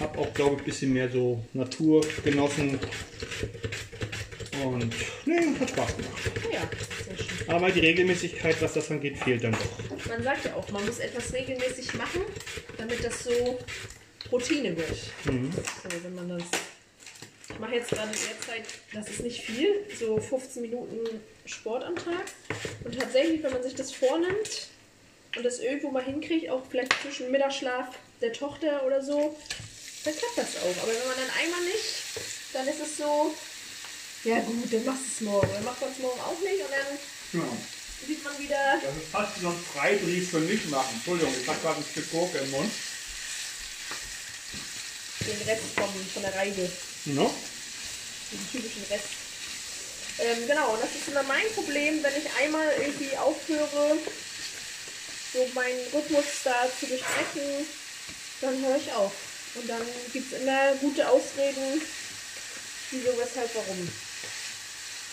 [0.00, 2.78] habe auch, glaube ich, ein bisschen mehr so Natur genossen.
[4.64, 4.94] Und
[5.26, 6.22] nee, hat Spaß gemacht.
[6.52, 6.60] Ja,
[7.04, 7.48] sehr schön.
[7.48, 10.08] Aber die Regelmäßigkeit, was das angeht, fehlt dann doch.
[10.08, 12.22] Man sagt ja auch, man muss etwas regelmäßig machen,
[12.78, 13.58] damit das so
[14.30, 14.96] Routine wird.
[15.24, 15.32] So,
[16.02, 16.44] wenn man das.
[17.50, 20.98] Ich mache jetzt gerade derzeit, das ist nicht viel, so 15 Minuten
[21.46, 22.24] Sport am Tag.
[22.84, 24.68] Und tatsächlich, wenn man sich das vornimmt
[25.36, 27.88] und das irgendwo mal hinkriegt, auch vielleicht zwischen Mittagsschlaf
[28.20, 29.36] der Tochter oder so,
[30.04, 30.82] dann klappt das auch.
[30.82, 31.94] Aber wenn man dann einmal nicht,
[32.52, 33.34] dann ist es so,
[34.24, 35.50] ja gut, dann machst du es morgen.
[35.52, 37.48] Dann macht man es morgen auch nicht und dann Ja.
[38.06, 40.94] sieht man wieder, Das ist fast wie so ein Freibrief für nicht machen.
[40.94, 42.72] Entschuldigung, ich habe gerade ein Stück Gurke im Mund.
[45.26, 46.70] den Rest vom, von der Reise.
[47.06, 47.34] No?
[48.30, 49.04] diesen typischen Rest.
[50.18, 53.96] Ähm, genau, und das ist immer mein Problem, wenn ich einmal irgendwie aufhöre,
[55.32, 57.66] so meinen Rhythmus da zu durchbrechen,
[58.40, 59.12] dann höre ich auf.
[59.54, 61.80] Und dann gibt es immer gute Ausreden,
[62.90, 63.88] wieso, weshalb, warum.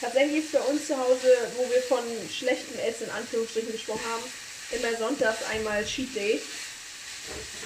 [0.02, 4.24] Tatsächlich ist bei uns zu Hause, wo wir von schlechtem Essen in Anführungsstrichen gesprochen haben,
[4.72, 6.42] immer sonntags einmal Cheat Day.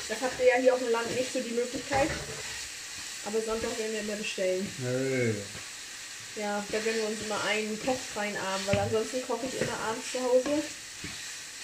[0.10, 2.10] Das habt ihr ja hier auf dem Land nicht so die Möglichkeit.
[3.26, 4.70] Aber Sonntag werden wir immer bestellen.
[4.80, 5.34] Nö.
[6.36, 10.12] Ja, da gönnen wir uns immer einen kochfreien Abend, weil ansonsten koche ich immer abends
[10.12, 10.62] zu Hause.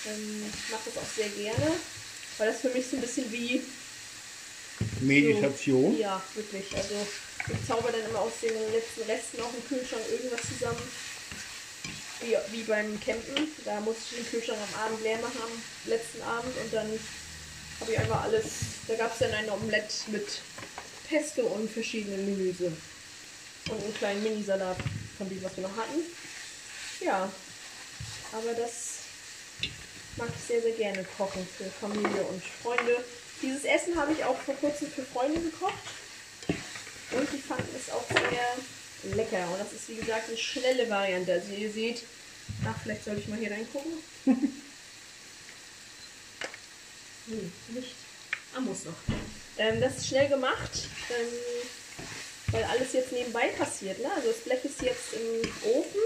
[0.08, 1.74] Ähm, ich mache das auch sehr gerne,
[2.38, 3.62] weil das für mich so ein bisschen wie
[5.02, 5.94] Meditation.
[5.94, 6.76] So, ja, wirklich.
[6.76, 6.96] Also
[7.48, 10.82] ich zauber dann immer aus den letzten Resten auf dem Kühlschrank irgendwas zusammen.
[12.22, 13.48] Wie, wie beim Campen.
[13.66, 16.56] Da muss ich den Kühlschrank am Abend leer machen, am letzten Abend.
[16.56, 16.88] Und dann
[17.80, 18.46] habe ich einfach alles.
[18.88, 20.28] Da gab es dann ein Omelett mit
[21.10, 22.72] Pesto und verschiedenen Gemüse.
[23.70, 24.78] Und einen kleinen Minisalat
[25.18, 26.02] von dem, was wir noch hatten.
[27.00, 27.32] Ja,
[28.32, 29.00] aber das
[30.18, 33.04] mag ich sehr, sehr gerne kochen für Familie und Freunde.
[33.42, 35.74] Dieses Essen habe ich auch vor kurzem für Freunde gekocht.
[37.12, 39.48] Und die fanden es auch sehr lecker.
[39.52, 41.34] Und das ist wie gesagt eine schnelle Variante.
[41.34, 42.04] Also ihr seht,
[42.66, 43.92] ach, vielleicht soll ich mal hier reingucken.
[47.26, 47.96] nee, nicht.
[48.56, 48.94] Ah, muss noch.
[49.58, 50.72] Ähm, das ist schnell gemacht,
[51.10, 51.28] ähm,
[52.52, 54.00] weil alles jetzt nebenbei passiert.
[54.00, 54.12] Ne?
[54.14, 56.02] Also das Blech ist jetzt im Ofen.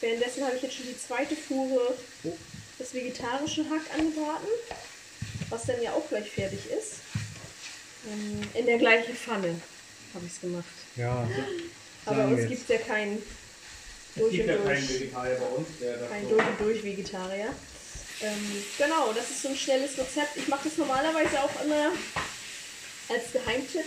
[0.00, 1.96] Währenddessen habe ich jetzt schon die zweite Fuhre
[2.78, 4.48] das vegetarische Hack angebraten,
[5.50, 6.94] was dann ja auch gleich fertig ist.
[8.10, 9.60] Ähm, in der gleichen Pfanne
[10.14, 10.64] habe ich es gemacht.
[10.96, 11.28] Ja,
[12.06, 15.46] Aber uns gibt es ja keinen es durch gibt und ja keinen durch, Vegetarier bei
[15.46, 17.48] uns, das kein durch und durch Vegetarier.
[18.22, 20.36] Ähm, genau, das ist so ein schnelles Rezept.
[20.36, 21.90] Ich mache das normalerweise auch immer
[23.08, 23.84] als Geheimtipp.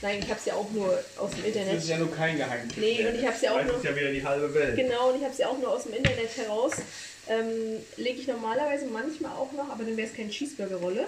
[0.00, 1.78] Nein, ich habe es ja auch nur aus dem Das Internet.
[1.78, 2.76] ist ja nur kein Geheimnis.
[2.76, 4.74] Nee, und ich hab's ja auch Das nur- ist ja wieder die halbe Welt.
[4.76, 6.72] Genau, und ich habe es ja auch nur aus dem Internet heraus.
[7.28, 11.06] Ähm, lege ich normalerweise manchmal auch noch, aber dann wäre es keine Cheeseburger-Rolle.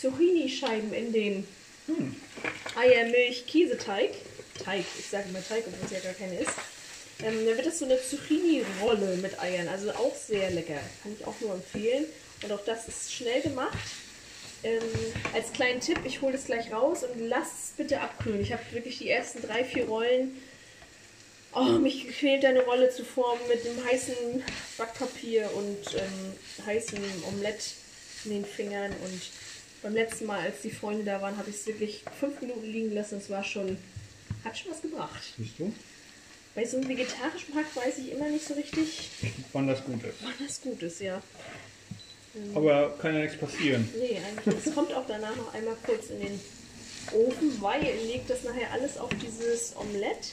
[0.00, 1.46] Zucchini-Scheiben in den
[2.76, 4.10] Eier, Milch, Käseteig.
[4.64, 6.50] Teig, ich sage immer Teig, obwohl es ja gar keine ist.
[7.20, 10.80] Ähm, dann wird das so eine Zucchini-Rolle mit Eiern, also auch sehr lecker.
[11.02, 12.06] Kann ich auch nur empfehlen.
[12.42, 13.78] Und auch das ist schnell gemacht.
[14.64, 14.80] Ähm,
[15.34, 18.40] als kleinen Tipp, ich hole es gleich raus und lasst es bitte abkühlen.
[18.40, 20.40] Ich habe wirklich die ersten drei, vier Rollen
[21.54, 24.14] Oh, mich quält eine Rolle zu formen mit dem heißen
[24.78, 27.74] Backpapier und ähm, heißem Omelett
[28.24, 28.90] in den Fingern.
[29.04, 29.20] Und
[29.82, 32.94] beim letzten Mal, als die Freunde da waren, habe ich es wirklich fünf Minuten liegen
[32.94, 33.18] lassen.
[33.18, 33.76] Es war schon,
[34.44, 35.22] hat schon was gebracht.
[35.36, 35.72] Siehst du,
[36.54, 39.10] Bei so einem vegetarischen Hack weiß ich immer nicht so richtig,
[39.52, 40.14] wann das gut ist.
[40.22, 41.22] wann das gut ist, ja.
[42.54, 43.86] Aber kann ja nichts passieren.
[43.98, 44.66] Nee, eigentlich.
[44.66, 46.40] Es kommt auch danach noch einmal kurz in den
[47.12, 50.32] Ofen, weil ihr legt das nachher alles auf dieses Omelett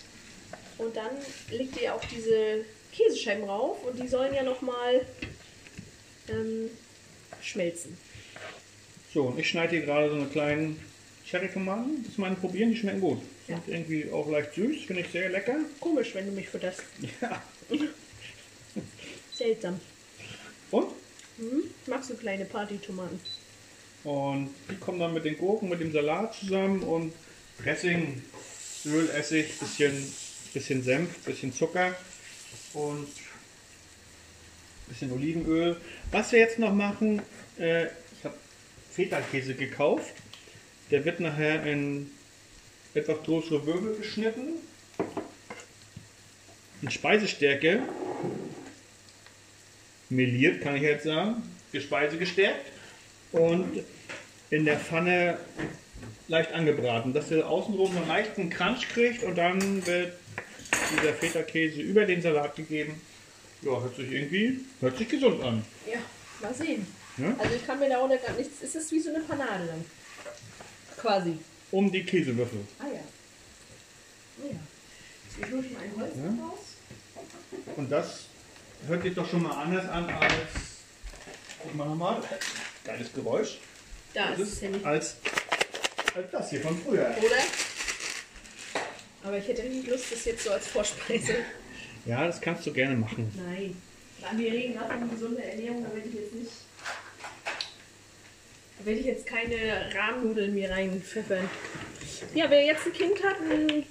[0.80, 1.12] und dann
[1.52, 5.06] legt ihr auch diese Käsescheiben rauf und die sollen ja nochmal
[6.30, 6.70] ähm,
[7.42, 7.98] schmelzen.
[9.13, 10.80] So, und ich schneide hier gerade so eine kleinen
[11.26, 12.04] Cherry-Tomaten.
[12.06, 13.22] Das mal probieren, die schmecken gut.
[13.48, 15.58] Sind irgendwie auch leicht süß, finde ich sehr lecker.
[15.80, 16.78] Komisch, wenn du mich für das
[17.22, 17.42] Ja.
[19.34, 19.80] seltsam.
[20.72, 20.88] Und?
[21.38, 21.63] Hm?
[21.88, 23.20] Magst du kleine Partytomaten?
[24.04, 27.13] Und die kommen dann mit den Gurken, mit dem Salat zusammen und
[27.62, 28.22] Dressing,
[28.86, 30.13] Öl, Essig, bisschen,
[30.53, 31.95] bisschen Senf, bisschen Zucker
[32.73, 33.07] und
[34.88, 35.77] bisschen Olivenöl.
[36.12, 37.21] Was wir jetzt noch machen,
[37.59, 38.35] äh, ich habe
[38.91, 40.13] Feta-Käse gekauft.
[40.91, 42.09] Der wird nachher in
[42.93, 44.55] etwas größere Würfel geschnitten.
[46.81, 47.83] In Speisestärke
[50.09, 51.43] meliert, kann ich jetzt sagen.
[51.71, 52.71] Für Speise gestärkt.
[53.31, 53.83] Und
[54.49, 55.38] in der Pfanne
[56.27, 60.13] leicht angebraten, dass er außenrum einen leichten Crunch kriegt und dann wird
[60.91, 62.99] dieser Feta-Käse über den Salat gegeben.
[63.62, 65.65] Ja, hört sich irgendwie, hört sich gesund an.
[65.91, 65.99] Ja,
[66.41, 66.86] mal sehen.
[67.17, 67.36] Ja?
[67.38, 68.62] Also ich kann mir da auch gar nichts.
[68.62, 69.86] Ist es wie so eine Panade dann?
[70.97, 71.38] Quasi.
[71.71, 72.60] Um die Käsewürfel.
[72.79, 72.99] Ah ja.
[74.41, 74.60] Ah ja.
[75.45, 76.43] Ich hole schon ein Holz Ja.
[76.45, 76.60] raus.
[77.75, 78.25] Und das
[78.88, 80.32] hört sich doch schon mal anders an als.
[81.62, 82.21] Guck mal nochmal.
[82.86, 83.58] Geiles Geräusch.
[84.13, 84.86] Da Das ist es ist ja nicht.
[84.86, 85.17] als,
[86.15, 87.13] als das hier von früher.
[87.19, 87.36] Oder?
[89.23, 91.36] Aber ich hätte nicht Lust, das jetzt so als Vorspeise.
[92.05, 93.32] Ja, das kannst du gerne machen.
[93.36, 93.75] Nein.
[94.38, 96.51] Wir reden gerade um gesunde Ernährung, da werde ich jetzt nicht.
[98.79, 101.49] Da werde ich jetzt keine Rahmnudeln mir reinpfeffern.
[102.34, 103.86] Ja, wer jetzt ein Kind hat, ein,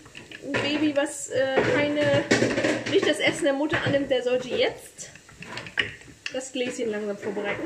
[0.47, 2.25] ein Baby, was äh, keine,
[2.91, 5.11] nicht das Essen der Mutter annimmt, der sollte jetzt
[6.33, 7.63] das Gläschen langsam vorbereiten.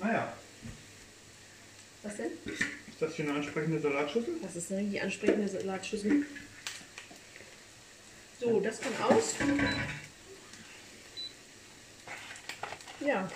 [0.00, 0.32] Naja,
[2.02, 2.30] Was denn?
[2.98, 4.34] Ist das hier eine ansprechende Salatschüssel?
[4.42, 6.26] Das ist eine richtig ansprechende Salatschüssel.
[8.40, 9.36] So, das kann aus.
[13.06, 13.30] Ja.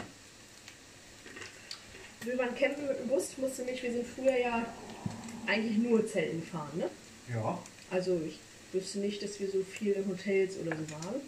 [2.24, 3.38] Wir waren campen mit dem Bus.
[3.38, 4.66] Musste mich, wir sind früher ja
[5.46, 6.90] eigentlich nur Zelten gefahren, ne?
[7.32, 7.56] Ja.
[7.88, 8.40] Also ich
[8.72, 11.20] wüsste nicht, dass wir so viel in Hotels oder so waren.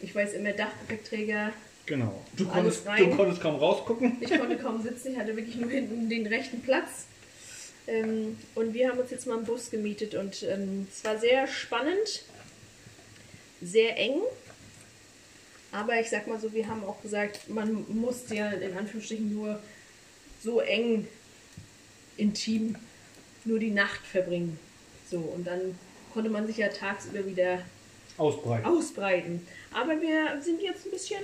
[0.00, 1.54] Ich weiß immer Dachgepäckträger.
[1.86, 2.22] Genau.
[2.36, 4.18] Du konntest, du konntest kaum rausgucken.
[4.20, 7.06] Ich konnte kaum sitzen, ich hatte wirklich nur hinten den rechten Platz.
[7.86, 11.46] Ähm, und wir haben uns jetzt mal einen Bus gemietet und ähm, es war sehr
[11.46, 12.24] spannend,
[13.60, 14.20] sehr eng.
[15.72, 19.58] Aber ich sag mal so, wir haben auch gesagt, man muss ja in Anführungsstrichen nur
[20.42, 21.08] so eng,
[22.16, 22.76] intim,
[23.44, 24.58] nur die Nacht verbringen.
[25.10, 25.78] So, und dann
[26.12, 27.62] konnte man sich ja tagsüber wieder
[28.18, 28.66] Ausbreiten.
[28.66, 29.46] ausbreiten.
[29.72, 31.20] Aber wir sind jetzt ein bisschen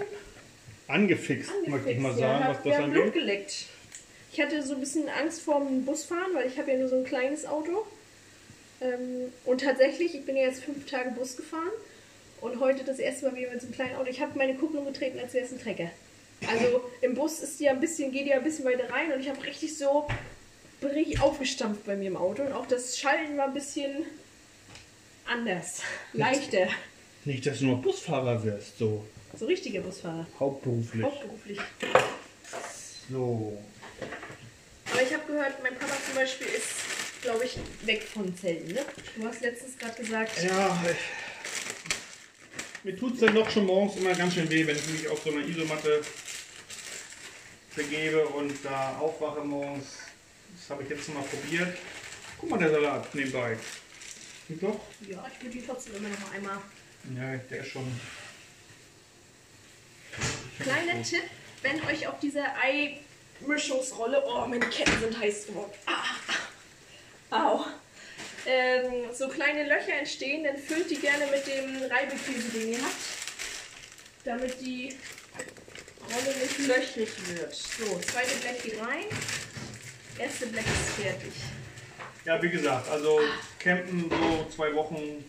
[0.89, 2.51] Angefixt, möchte ich mal Angefixt, sagen, ja.
[2.51, 3.21] was wir das haben Blut angeht.
[3.21, 3.67] geleckt.
[4.39, 7.03] Ich hatte so ein bisschen Angst vorm Busfahren, weil ich habe ja nur so ein
[7.03, 7.85] kleines Auto.
[8.81, 11.73] Ähm, und tatsächlich, ich bin ja jetzt fünf Tage Bus gefahren
[12.41, 14.09] und heute das erste Mal wieder mit so einem kleinen Auto.
[14.09, 15.91] Ich habe meine Kupplung getreten, als wäre es ein Trecker.
[16.49, 19.13] Also im Bus ist die ja ein bisschen, geht die ja ein bisschen weiter rein
[19.13, 20.07] und ich habe richtig so
[20.85, 24.07] richtig aufgestampft bei mir im Auto und auch das Schalten war ein bisschen
[25.27, 26.69] anders, leichter.
[27.25, 29.05] Nicht, dass du nur Busfahrer wirst, so
[29.37, 31.03] So richtige Busfahrer, hauptberuflich.
[31.03, 31.59] hauptberuflich.
[33.11, 33.59] So.
[34.91, 38.73] Aber ich habe gehört, mein Papa zum Beispiel ist, glaube ich, weg von Zelten.
[38.73, 38.85] Ne?
[39.17, 40.97] Du hast letztens gerade gesagt, Ja, ich,
[42.85, 45.23] mir tut es dann doch schon morgens immer ganz schön weh, wenn ich mich auf
[45.23, 46.03] so einer Isomatte
[47.75, 49.87] begebe und da aufwache morgens.
[50.57, 51.77] Das habe ich jetzt mal probiert.
[52.39, 53.57] Guck mal, der Salat nebenbei.
[54.49, 54.81] Und doch?
[55.09, 56.59] Ja, ich würde die trotzdem immer noch einmal.
[57.17, 58.01] Ja, der ist schon.
[60.61, 61.23] Kleiner Tipp,
[61.63, 62.57] wenn euch auf dieser
[63.41, 64.23] Ei-Mischungsrolle.
[64.27, 65.73] Oh, meine Ketten sind heiß geworden.
[65.87, 66.05] Ah,
[67.31, 67.55] ah.
[67.55, 67.65] Au.
[68.47, 72.95] Ähm, so kleine Löcher entstehen, dann füllt die gerne mit dem Reibekäse, den ihr habt.
[74.25, 74.97] Damit die
[76.03, 77.55] Rolle nicht löchrig wird.
[77.55, 79.05] So, zweite Blech geht rein.
[80.19, 81.33] Erste Blech ist fertig.
[82.25, 83.21] Ja, wie gesagt, also
[83.59, 85.25] campen so zwei Wochen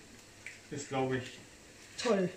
[0.72, 1.40] ist, glaube ich.
[2.02, 2.30] Toll.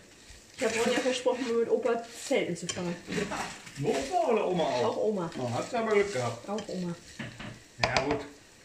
[0.56, 2.94] Ich habe Ronja versprochen, mit Opa Zelten zu fahren.
[3.08, 3.26] Nur
[3.82, 4.84] Opa oder Oma auch?
[4.84, 5.30] Auch Oma.
[5.38, 6.48] Oh, hast du aber Glück gehabt.
[6.48, 6.94] Auch Oma.
[7.84, 8.20] Ja, gut.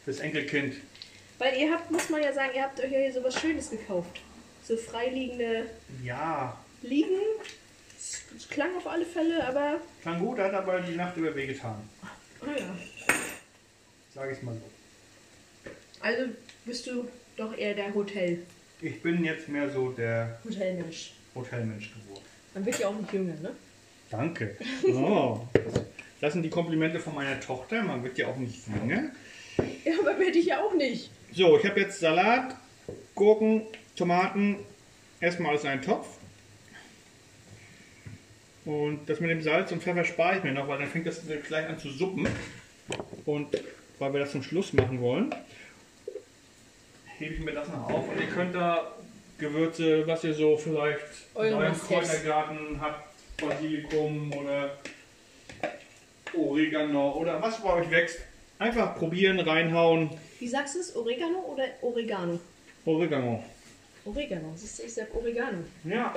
[0.06, 0.76] Das Enkelkind.
[1.38, 4.22] Weil ihr habt, muss man ja sagen, ihr habt euch ja hier sowas Schönes gekauft.
[4.63, 5.70] So freiliegende
[6.04, 7.22] Ja, Liegen.
[7.98, 9.80] Es es klang auf alle Fälle, aber.
[10.02, 11.89] klang gut, hat aber die Nacht über wehgetan.
[12.41, 12.76] Ah ja.
[14.13, 15.72] Sag ich mal so.
[16.02, 16.24] Also
[16.65, 18.39] bist du doch eher der Hotel.
[18.82, 21.13] Ich bin jetzt mehr so der Hotelmensch.
[21.34, 22.24] Hotelmensch geworden.
[22.54, 23.56] Man wird ja auch nicht jünger, ne?
[24.10, 24.56] Danke.
[24.93, 25.41] Oh,
[26.22, 27.84] das, sind die Komplimente von meiner Tochter.
[27.84, 29.12] Man wird ja auch nicht jünger.
[29.84, 31.10] Ja, aber werde ich ja auch nicht.
[31.34, 32.56] So, ich habe jetzt Salat,
[33.15, 33.63] Gurken,
[33.96, 34.58] Tomaten,
[35.20, 36.08] erstmal alles in einen Topf.
[38.65, 41.22] Und das mit dem Salz und Pfeffer spare ich mir noch, weil dann fängt das
[41.48, 42.28] gleich an zu suppen.
[43.26, 43.48] Und
[44.00, 45.34] weil wir das zum Schluss machen wollen,
[47.17, 48.10] hebe ich mir das noch auf.
[48.10, 48.93] Und ihr könnt da
[49.38, 51.00] Gewürze, was ihr so vielleicht
[51.36, 51.74] in eurem.
[51.74, 53.07] Kräutergarten habt,
[53.38, 54.78] Basilikum oder
[56.34, 58.19] Oregano oder was bei euch wächst,
[58.58, 60.10] einfach probieren, reinhauen.
[60.39, 60.95] Wie sagst du es?
[60.95, 62.39] Oregano oder Oregano?
[62.86, 63.43] Oregano.
[64.06, 64.54] Oregano.
[64.56, 65.63] Siehst du, ich sag Oregano.
[65.84, 66.13] Ja.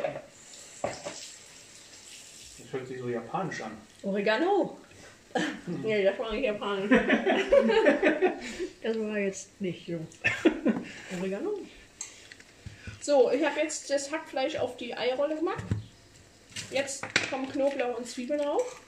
[0.82, 3.72] Das hört sich so japanisch an.
[4.02, 4.78] Oregano!
[5.84, 6.90] ja, das war nicht japanisch.
[8.82, 10.00] das war jetzt nicht so.
[11.20, 11.58] Oregano.
[13.00, 15.64] So, ich habe jetzt das Hackfleisch auf die Eirolle gemacht.
[16.70, 18.80] Jetzt kommen Knoblauch und Zwiebeln drauf.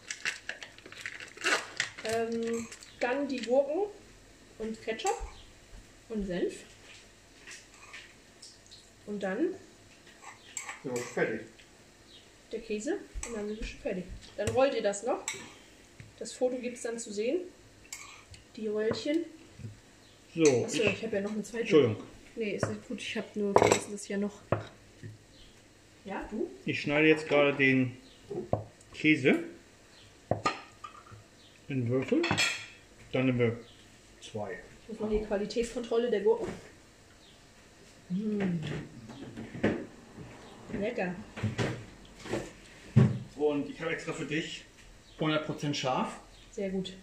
[2.05, 2.67] Ähm,
[3.01, 3.85] dann die Gurken
[4.59, 5.19] und Ketchup
[6.09, 6.55] und Senf.
[9.07, 9.55] Und dann
[10.85, 11.43] So, fertig.
[12.53, 14.05] der Käse und dann sind wir schon fertig.
[14.37, 15.25] Dann rollt ihr das noch.
[16.19, 17.41] Das Foto gibt es dann zu sehen.
[18.57, 19.25] Die Röllchen.
[20.35, 21.61] So, Achso, ich, ich habe ja noch eine zweite.
[21.63, 22.03] Entschuldigung.
[22.37, 23.01] Nee, ist nicht gut.
[23.01, 24.41] Ich habe nur vergessen, dass ja noch.
[26.05, 26.51] Ja, du?
[26.67, 27.97] Ich schneide jetzt gerade den
[28.93, 29.45] Käse
[31.69, 32.23] in Würfel.
[33.13, 33.61] Dann nehmen wir
[34.21, 34.59] zwei.
[34.83, 36.49] Ich muss noch die Qualitätskontrolle der Gurken.
[38.09, 38.41] Mm.
[40.81, 41.15] Lecker.
[43.37, 44.65] Und ich habe extra für dich
[45.21, 46.19] 100% scharf.
[46.51, 46.95] Sehr gut.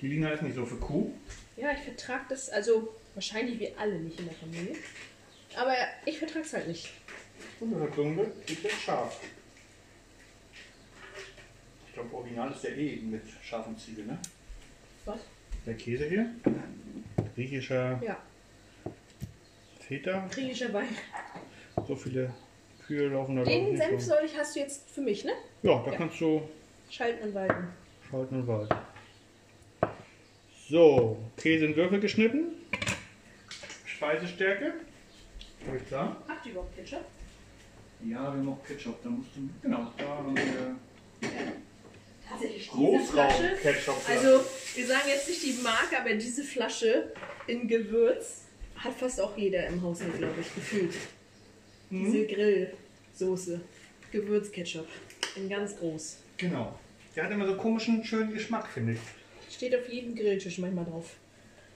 [0.00, 1.12] Die Lina ist nicht so für Kuh.
[1.56, 4.76] Ja, ich vertrage das, also wahrscheinlich wir alle nicht in der Familie.
[5.54, 6.90] Aber ich vertrage es halt nicht.
[7.60, 9.20] Und der Dunkel ist jetzt scharf.
[11.88, 14.18] Ich glaube, original ist der eh mit scharfen Zwiebeln, ne?
[15.06, 15.20] Was?
[15.64, 16.30] Der Käse hier.
[17.34, 18.16] Griechischer Ja,
[19.80, 20.26] Feta.
[20.30, 20.88] griechischer Wein.
[21.86, 22.32] So viele
[22.86, 25.32] Kühe laufen da Den Senf soll ich, hast du jetzt für mich, ne?
[25.62, 25.96] Ja, da Ja.
[25.98, 26.42] kannst du
[26.90, 27.68] Schalten und walten.
[28.10, 28.74] schalten und walten.
[30.68, 32.48] So, Käse in Würfel geschnitten.
[33.86, 34.74] Speisestärke.
[35.66, 36.16] Habe ich da?
[36.28, 37.04] Habt ihr überhaupt Ketchup?
[38.04, 39.02] Ja, wir haben auch Ketchup.
[39.02, 39.48] Da musst du.
[39.62, 40.76] Genau, da haben wir
[42.28, 43.56] Tatsächlich diese Flasche.
[43.62, 43.96] Ketchup.
[44.08, 47.12] Also, wir sagen jetzt nicht die Marke, aber diese Flasche
[47.46, 48.42] in Gewürz
[48.76, 50.94] hat fast auch jeder im Haushalt, glaube ich, gefühlt.
[51.90, 53.60] Diese Grillsoße.
[54.12, 54.86] Gewürzketchup.
[55.36, 56.18] In ganz groß.
[56.36, 56.78] Genau.
[57.14, 59.54] Der hat immer so komischen, schönen Geschmack, finde ich.
[59.54, 61.14] Steht auf jedem Grilltisch manchmal drauf.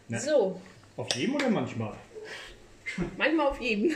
[0.09, 0.19] Ne?
[0.21, 0.61] So,
[0.97, 1.95] Auf jedem oder manchmal?
[3.17, 3.93] manchmal auf jedem.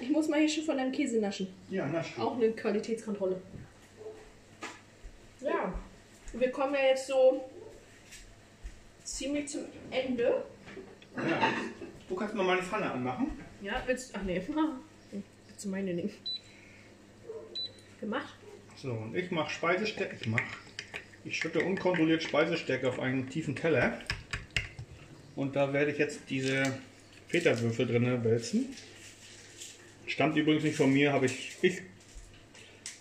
[0.00, 1.48] Ich muss mal hier schon von deinem Käse naschen.
[1.68, 2.26] Ja, na stimmt.
[2.26, 3.40] Auch eine Qualitätskontrolle.
[5.40, 5.74] Ja,
[6.32, 7.44] wir kommen ja jetzt so
[9.04, 10.44] ziemlich zum Ende.
[11.16, 11.52] Ja.
[12.08, 13.30] Du kannst mal meine Pfanne anmachen.
[13.60, 14.18] Ja, willst du.
[14.18, 16.10] Ach nee, willst du meine nehmen?
[18.00, 18.34] Gemacht?
[18.76, 20.16] So, und ich mache Speisestärke.
[20.18, 20.44] Ich mache.
[21.24, 23.98] Ich schütte unkontrolliert Speisestärke auf einen tiefen Teller.
[25.36, 26.62] Und da werde ich jetzt diese
[27.28, 28.74] Feta-Würfel drin wälzen.
[30.10, 31.52] Stammt übrigens nicht von mir, habe ich.
[31.62, 31.78] Ich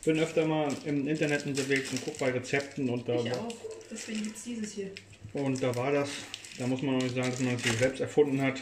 [0.06, 3.54] bin öfter mal im Internet unterwegs und gucke bei Rezepten und da, Ich auch.
[3.92, 4.92] Deswegen gibt es dieses hier.
[5.34, 6.10] und da war das.
[6.60, 8.62] Da muss man auch nicht sagen, dass man es hier selbst erfunden hat.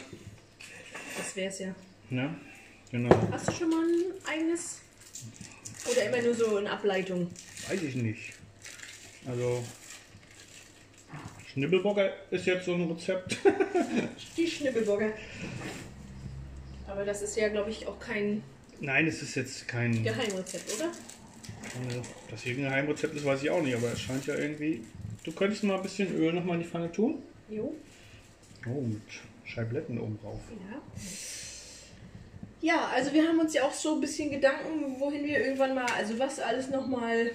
[1.16, 1.74] Das wär's ja.
[2.08, 2.34] Ne?
[2.90, 3.10] Genau.
[3.30, 4.78] Hast du schon mal ein eigenes?
[5.90, 7.30] Oder immer nur so in Ableitung?
[7.68, 8.32] Weiß ich nicht.
[9.26, 9.62] Also
[11.52, 13.36] Schnibbelburger ist jetzt so ein Rezept.
[14.36, 15.12] Die Schnibbelburger.
[16.88, 18.42] Aber das ist ja, glaube ich, auch kein
[18.80, 20.04] Nein, es ist jetzt kein.
[20.04, 20.86] Geheimrezept, oder?
[20.86, 24.84] Äh, Dass hier ein Geheimrezept ist, weiß ich auch nicht, aber es scheint ja irgendwie.
[25.24, 27.22] Du könntest mal ein bisschen Öl nochmal in die Pfanne tun.
[27.48, 27.74] Jo.
[28.66, 29.02] Oh, mit
[29.44, 30.40] Scheibletten oben drauf.
[30.70, 30.80] Ja.
[32.60, 35.86] Ja, also wir haben uns ja auch so ein bisschen Gedanken, wohin wir irgendwann mal,
[35.96, 37.30] also was alles nochmal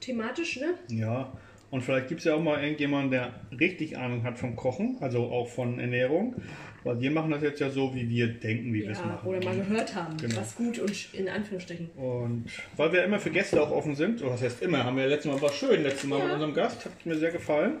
[0.00, 0.74] thematisch, ne?
[0.88, 1.32] Ja,
[1.70, 5.24] und vielleicht gibt es ja auch mal irgendjemanden, der richtig Ahnung hat vom Kochen, also
[5.24, 6.36] auch von Ernährung.
[6.84, 9.26] Weil wir machen das jetzt ja so, wie wir denken, wie wir es Ja, machen.
[9.28, 10.36] oder mal gehört haben, Genau.
[10.36, 11.88] was gut und in Anführungsstrichen.
[11.96, 12.44] Und
[12.76, 15.32] weil wir immer für Gäste auch offen sind, oder was heißt immer, haben wir letztes
[15.32, 16.24] Mal, war schön, letztes Mal Ja.
[16.26, 17.80] mit unserem Gast, hat mir sehr gefallen.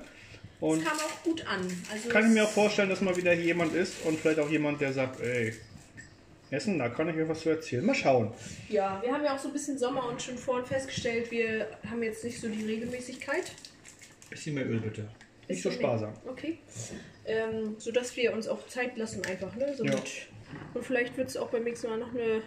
[0.60, 1.60] Und Es kam auch gut an.
[1.92, 4.48] Also kann ich mir auch vorstellen, dass mal wieder hier jemand ist und vielleicht auch
[4.48, 5.52] jemand, der sagt, ey,
[6.50, 7.84] Essen, da kann ich mir was zu erzählen.
[7.84, 8.30] Mal schauen.
[8.70, 12.02] Ja, wir haben ja auch so ein bisschen Sommer und schon vorhin festgestellt, wir haben
[12.02, 13.52] jetzt nicht so die Regelmäßigkeit.
[14.30, 15.06] Bisschen mehr Öl bitte.
[15.48, 16.14] Nicht so sparsam.
[16.26, 16.58] Okay.
[17.26, 19.74] Ähm, sodass wir uns auch Zeit lassen einfach, ne?
[19.74, 19.94] So Ja.
[19.94, 20.02] mit,
[20.74, 22.42] und vielleicht wird es auch beim nächsten Mal noch eine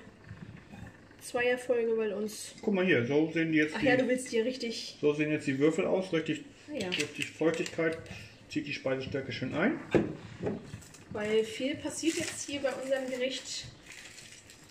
[1.22, 2.54] Zweierfolge, weil uns...
[2.62, 4.98] Guck mal hier, so sehen die jetzt Ach die, ja, du willst dir richtig...
[5.02, 7.98] so sehen jetzt die Würfel aus, richtig, Ah ja, richtig Feuchtigkeit.
[8.50, 9.80] Zieht die Speisestärke schön ein.
[11.12, 13.66] weil viel passiert jetzt hier bei unserem Gericht,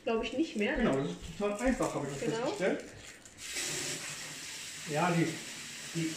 [0.04, 0.76] glaube ich, nicht mehr.
[0.76, 0.84] Ne?
[0.84, 2.36] Genau, das ist total einfach, habe ich das Genau.
[2.46, 2.84] festgestellt.
[4.92, 5.26] Ja, die,
[6.00, 6.11] die,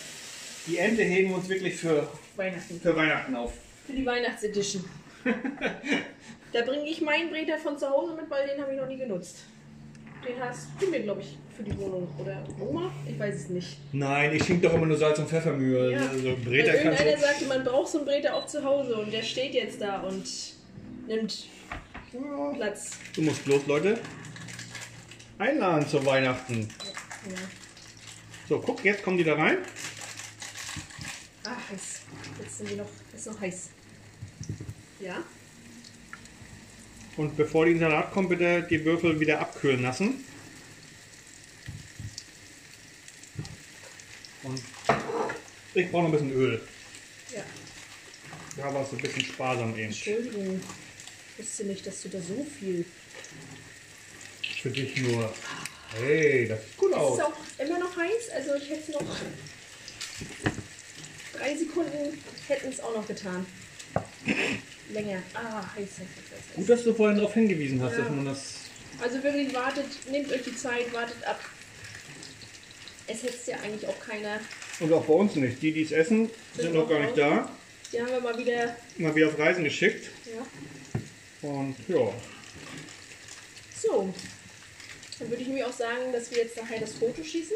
[0.67, 2.79] die Ente heben wir uns wirklich für, Weihnachten.
[2.79, 3.53] für Weihnachten auf.
[3.89, 4.85] Für die Weihnachtsedition.
[6.53, 8.97] da bringe ich meinen Breter von zu Hause mit, weil den habe ich noch nie
[8.97, 9.37] genutzt.
[10.23, 12.07] Den hast du mir, glaube ich, für die Wohnung.
[12.19, 12.91] Oder Oma?
[13.07, 13.77] Ich weiß es nicht.
[13.91, 15.93] Nein, ich schenke doch immer nur Salz und Pfeffermühle.
[15.93, 16.07] Ja.
[16.07, 17.21] Also Weil Breter kannst irgendeiner du.
[17.21, 20.23] sagte, man braucht so einen Breter auch zu Hause und der steht jetzt da und
[21.07, 21.47] nimmt
[22.13, 22.91] Ja, Platz.
[23.15, 23.97] du musst bloß Leute
[25.39, 26.69] einladen zu Weihnachten.
[27.27, 27.35] Ja.
[28.47, 29.57] So, guck, jetzt kommen die da rein.
[31.43, 32.01] Ah, heiß.
[32.39, 33.69] Jetzt sind die noch, ist noch heiß.
[34.99, 35.23] Ja?
[37.17, 40.23] Und bevor die in den Salat kommen, bitte die Würfel wieder abkühlen lassen.
[44.43, 44.61] Und
[45.73, 46.61] ich brauche noch ein bisschen Öl.
[47.35, 47.43] Ja.
[48.57, 49.85] Da war es ein bisschen sparsam eben.
[49.85, 50.61] Entschuldigung.
[51.37, 52.85] Ich wusste nicht, dass du da so viel.
[54.61, 55.33] Für dich nur.
[55.97, 57.17] Hey, das sieht gut Es aus.
[57.17, 59.01] ist auch immer noch heiß, also ich hätte noch.
[61.33, 63.45] Drei Sekunden hätten es auch noch getan.
[64.89, 65.21] Länger.
[65.33, 66.55] Ah, heiß, heiß, heiß.
[66.55, 67.99] Gut, dass du vorhin darauf hingewiesen hast, Ja.
[67.99, 68.53] dass man das.
[69.01, 71.39] Also wirklich wartet, nehmt euch die Zeit, wartet ab.
[73.07, 74.39] Es hetzt ja eigentlich auch keiner.
[74.79, 75.61] Und auch bei uns nicht.
[75.61, 77.49] Die, die es essen, sind Sind noch gar nicht da.
[77.91, 78.75] Die haben wir mal wieder.
[78.97, 80.09] Mal wieder auf Reisen geschickt.
[80.25, 81.49] Ja.
[81.49, 82.13] Und ja.
[83.81, 84.13] So.
[85.17, 87.55] Dann würde ich mir auch sagen, dass wir jetzt nachher das Foto schießen.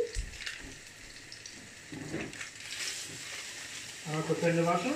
[4.07, 4.91] Einmal kurz Hände waschen.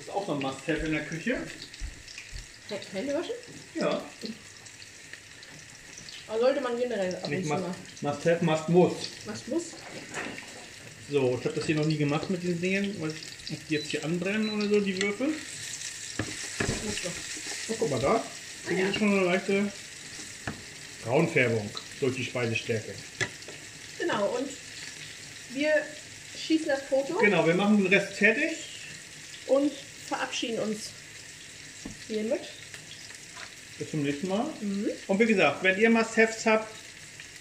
[0.00, 1.36] Das ist auch so ein Must-Have in der Küche.
[2.70, 3.34] Hä- Hände waschen?
[3.74, 4.02] Ja.
[6.26, 7.74] Aber sollte man generell ab und Nicht zu must, mal.
[8.14, 8.92] must-Have, must-muss.
[9.26, 9.62] Was muss?
[11.10, 13.74] So, ich habe das hier noch nie gemacht mit diesen Dingen, weil ich ob die
[13.74, 15.26] jetzt hier anbrennen oder so, die Würfel.
[15.28, 17.10] Muss doch.
[17.68, 18.24] Oh, guck mal da.
[18.68, 18.88] Hier Ah, ja.
[18.88, 19.70] ist schon eine leichte
[21.04, 21.68] Braunfärbung
[22.00, 22.94] durch die Speisestärke.
[23.98, 24.48] Genau, und
[25.52, 25.72] wir
[26.38, 28.52] schießen das Foto Genau, wir machen den Rest fertig.
[29.48, 29.72] und
[30.10, 30.90] verabschieden uns
[32.08, 32.40] hiermit.
[33.78, 34.46] Bis zum nächsten Mal.
[34.60, 34.90] Mhm.
[35.06, 36.66] Und wie gesagt, wenn ihr Must-Haves habt,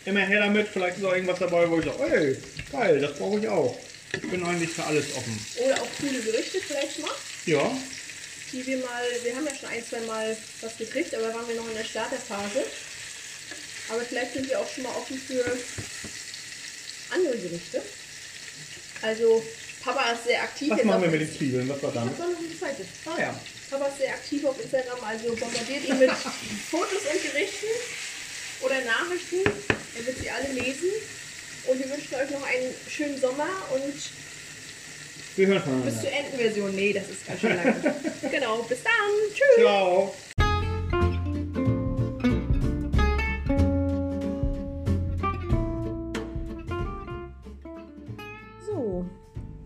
[0.06, 0.68] immer her damit.
[0.68, 2.38] Vielleicht ist auch irgendwas dabei, wo ich sage, ey,
[2.72, 3.78] geil, das brauche ich auch.
[4.14, 5.46] Ich bin eigentlich für alles offen.
[5.64, 7.12] Oder auch coole Gerichte vielleicht mal,
[7.46, 7.78] Ja,
[8.52, 11.56] die wir mal, wir haben ja schon ein, zwei Mal was gekriegt, aber waren wir
[11.56, 12.64] noch in der Starterphase.
[13.90, 15.46] Aber vielleicht sind wir auch schon mal offen für
[17.14, 17.82] andere Gerichte.
[19.02, 19.44] Also
[19.84, 20.70] Papa ist sehr aktiv.
[20.72, 21.70] was machen wir auf- mit den Zwiebeln?
[21.70, 22.12] Was war damit?
[22.12, 22.86] hab doch noch eine zweite.
[23.06, 23.40] Ah ja.
[23.70, 26.12] Papa ist sehr aktiv auf Instagram, also bombardiert ihn mit
[26.72, 27.68] Fotos und Gerichten
[28.62, 29.42] oder Nachrichten.
[29.98, 30.90] Er wird sie alle lesen.
[31.68, 33.94] Und wir wünschen euch noch einen schönen Sommer und
[35.86, 36.76] bis zur Entenversion.
[36.76, 37.76] Nee, das ist ganz schön lange.
[38.32, 39.34] genau, bis dann.
[39.34, 39.64] Tschüss.
[39.64, 40.14] Ciao.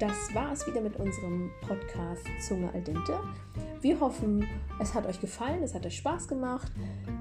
[0.04, 3.18] Das war es wieder mit unserem Podcast Zunge al dente.
[3.80, 4.46] Wir hoffen,
[4.82, 6.74] es hat euch gefallen, es hat euch Spaß gemacht.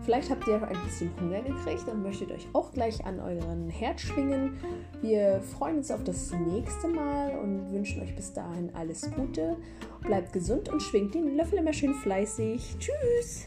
[0.04, 4.00] Vielleicht habt ihr ein bisschen Hunger gekriegt und möchtet euch auch gleich an euren Herd
[4.00, 4.58] schwingen.
[5.00, 9.56] Wir freuen uns auf das nächste Mal und wünschen euch bis dahin alles Gute.
[10.00, 12.78] Bleibt gesund und schwingt den Löffel immer schön fleißig.
[12.80, 13.46] Tschüss!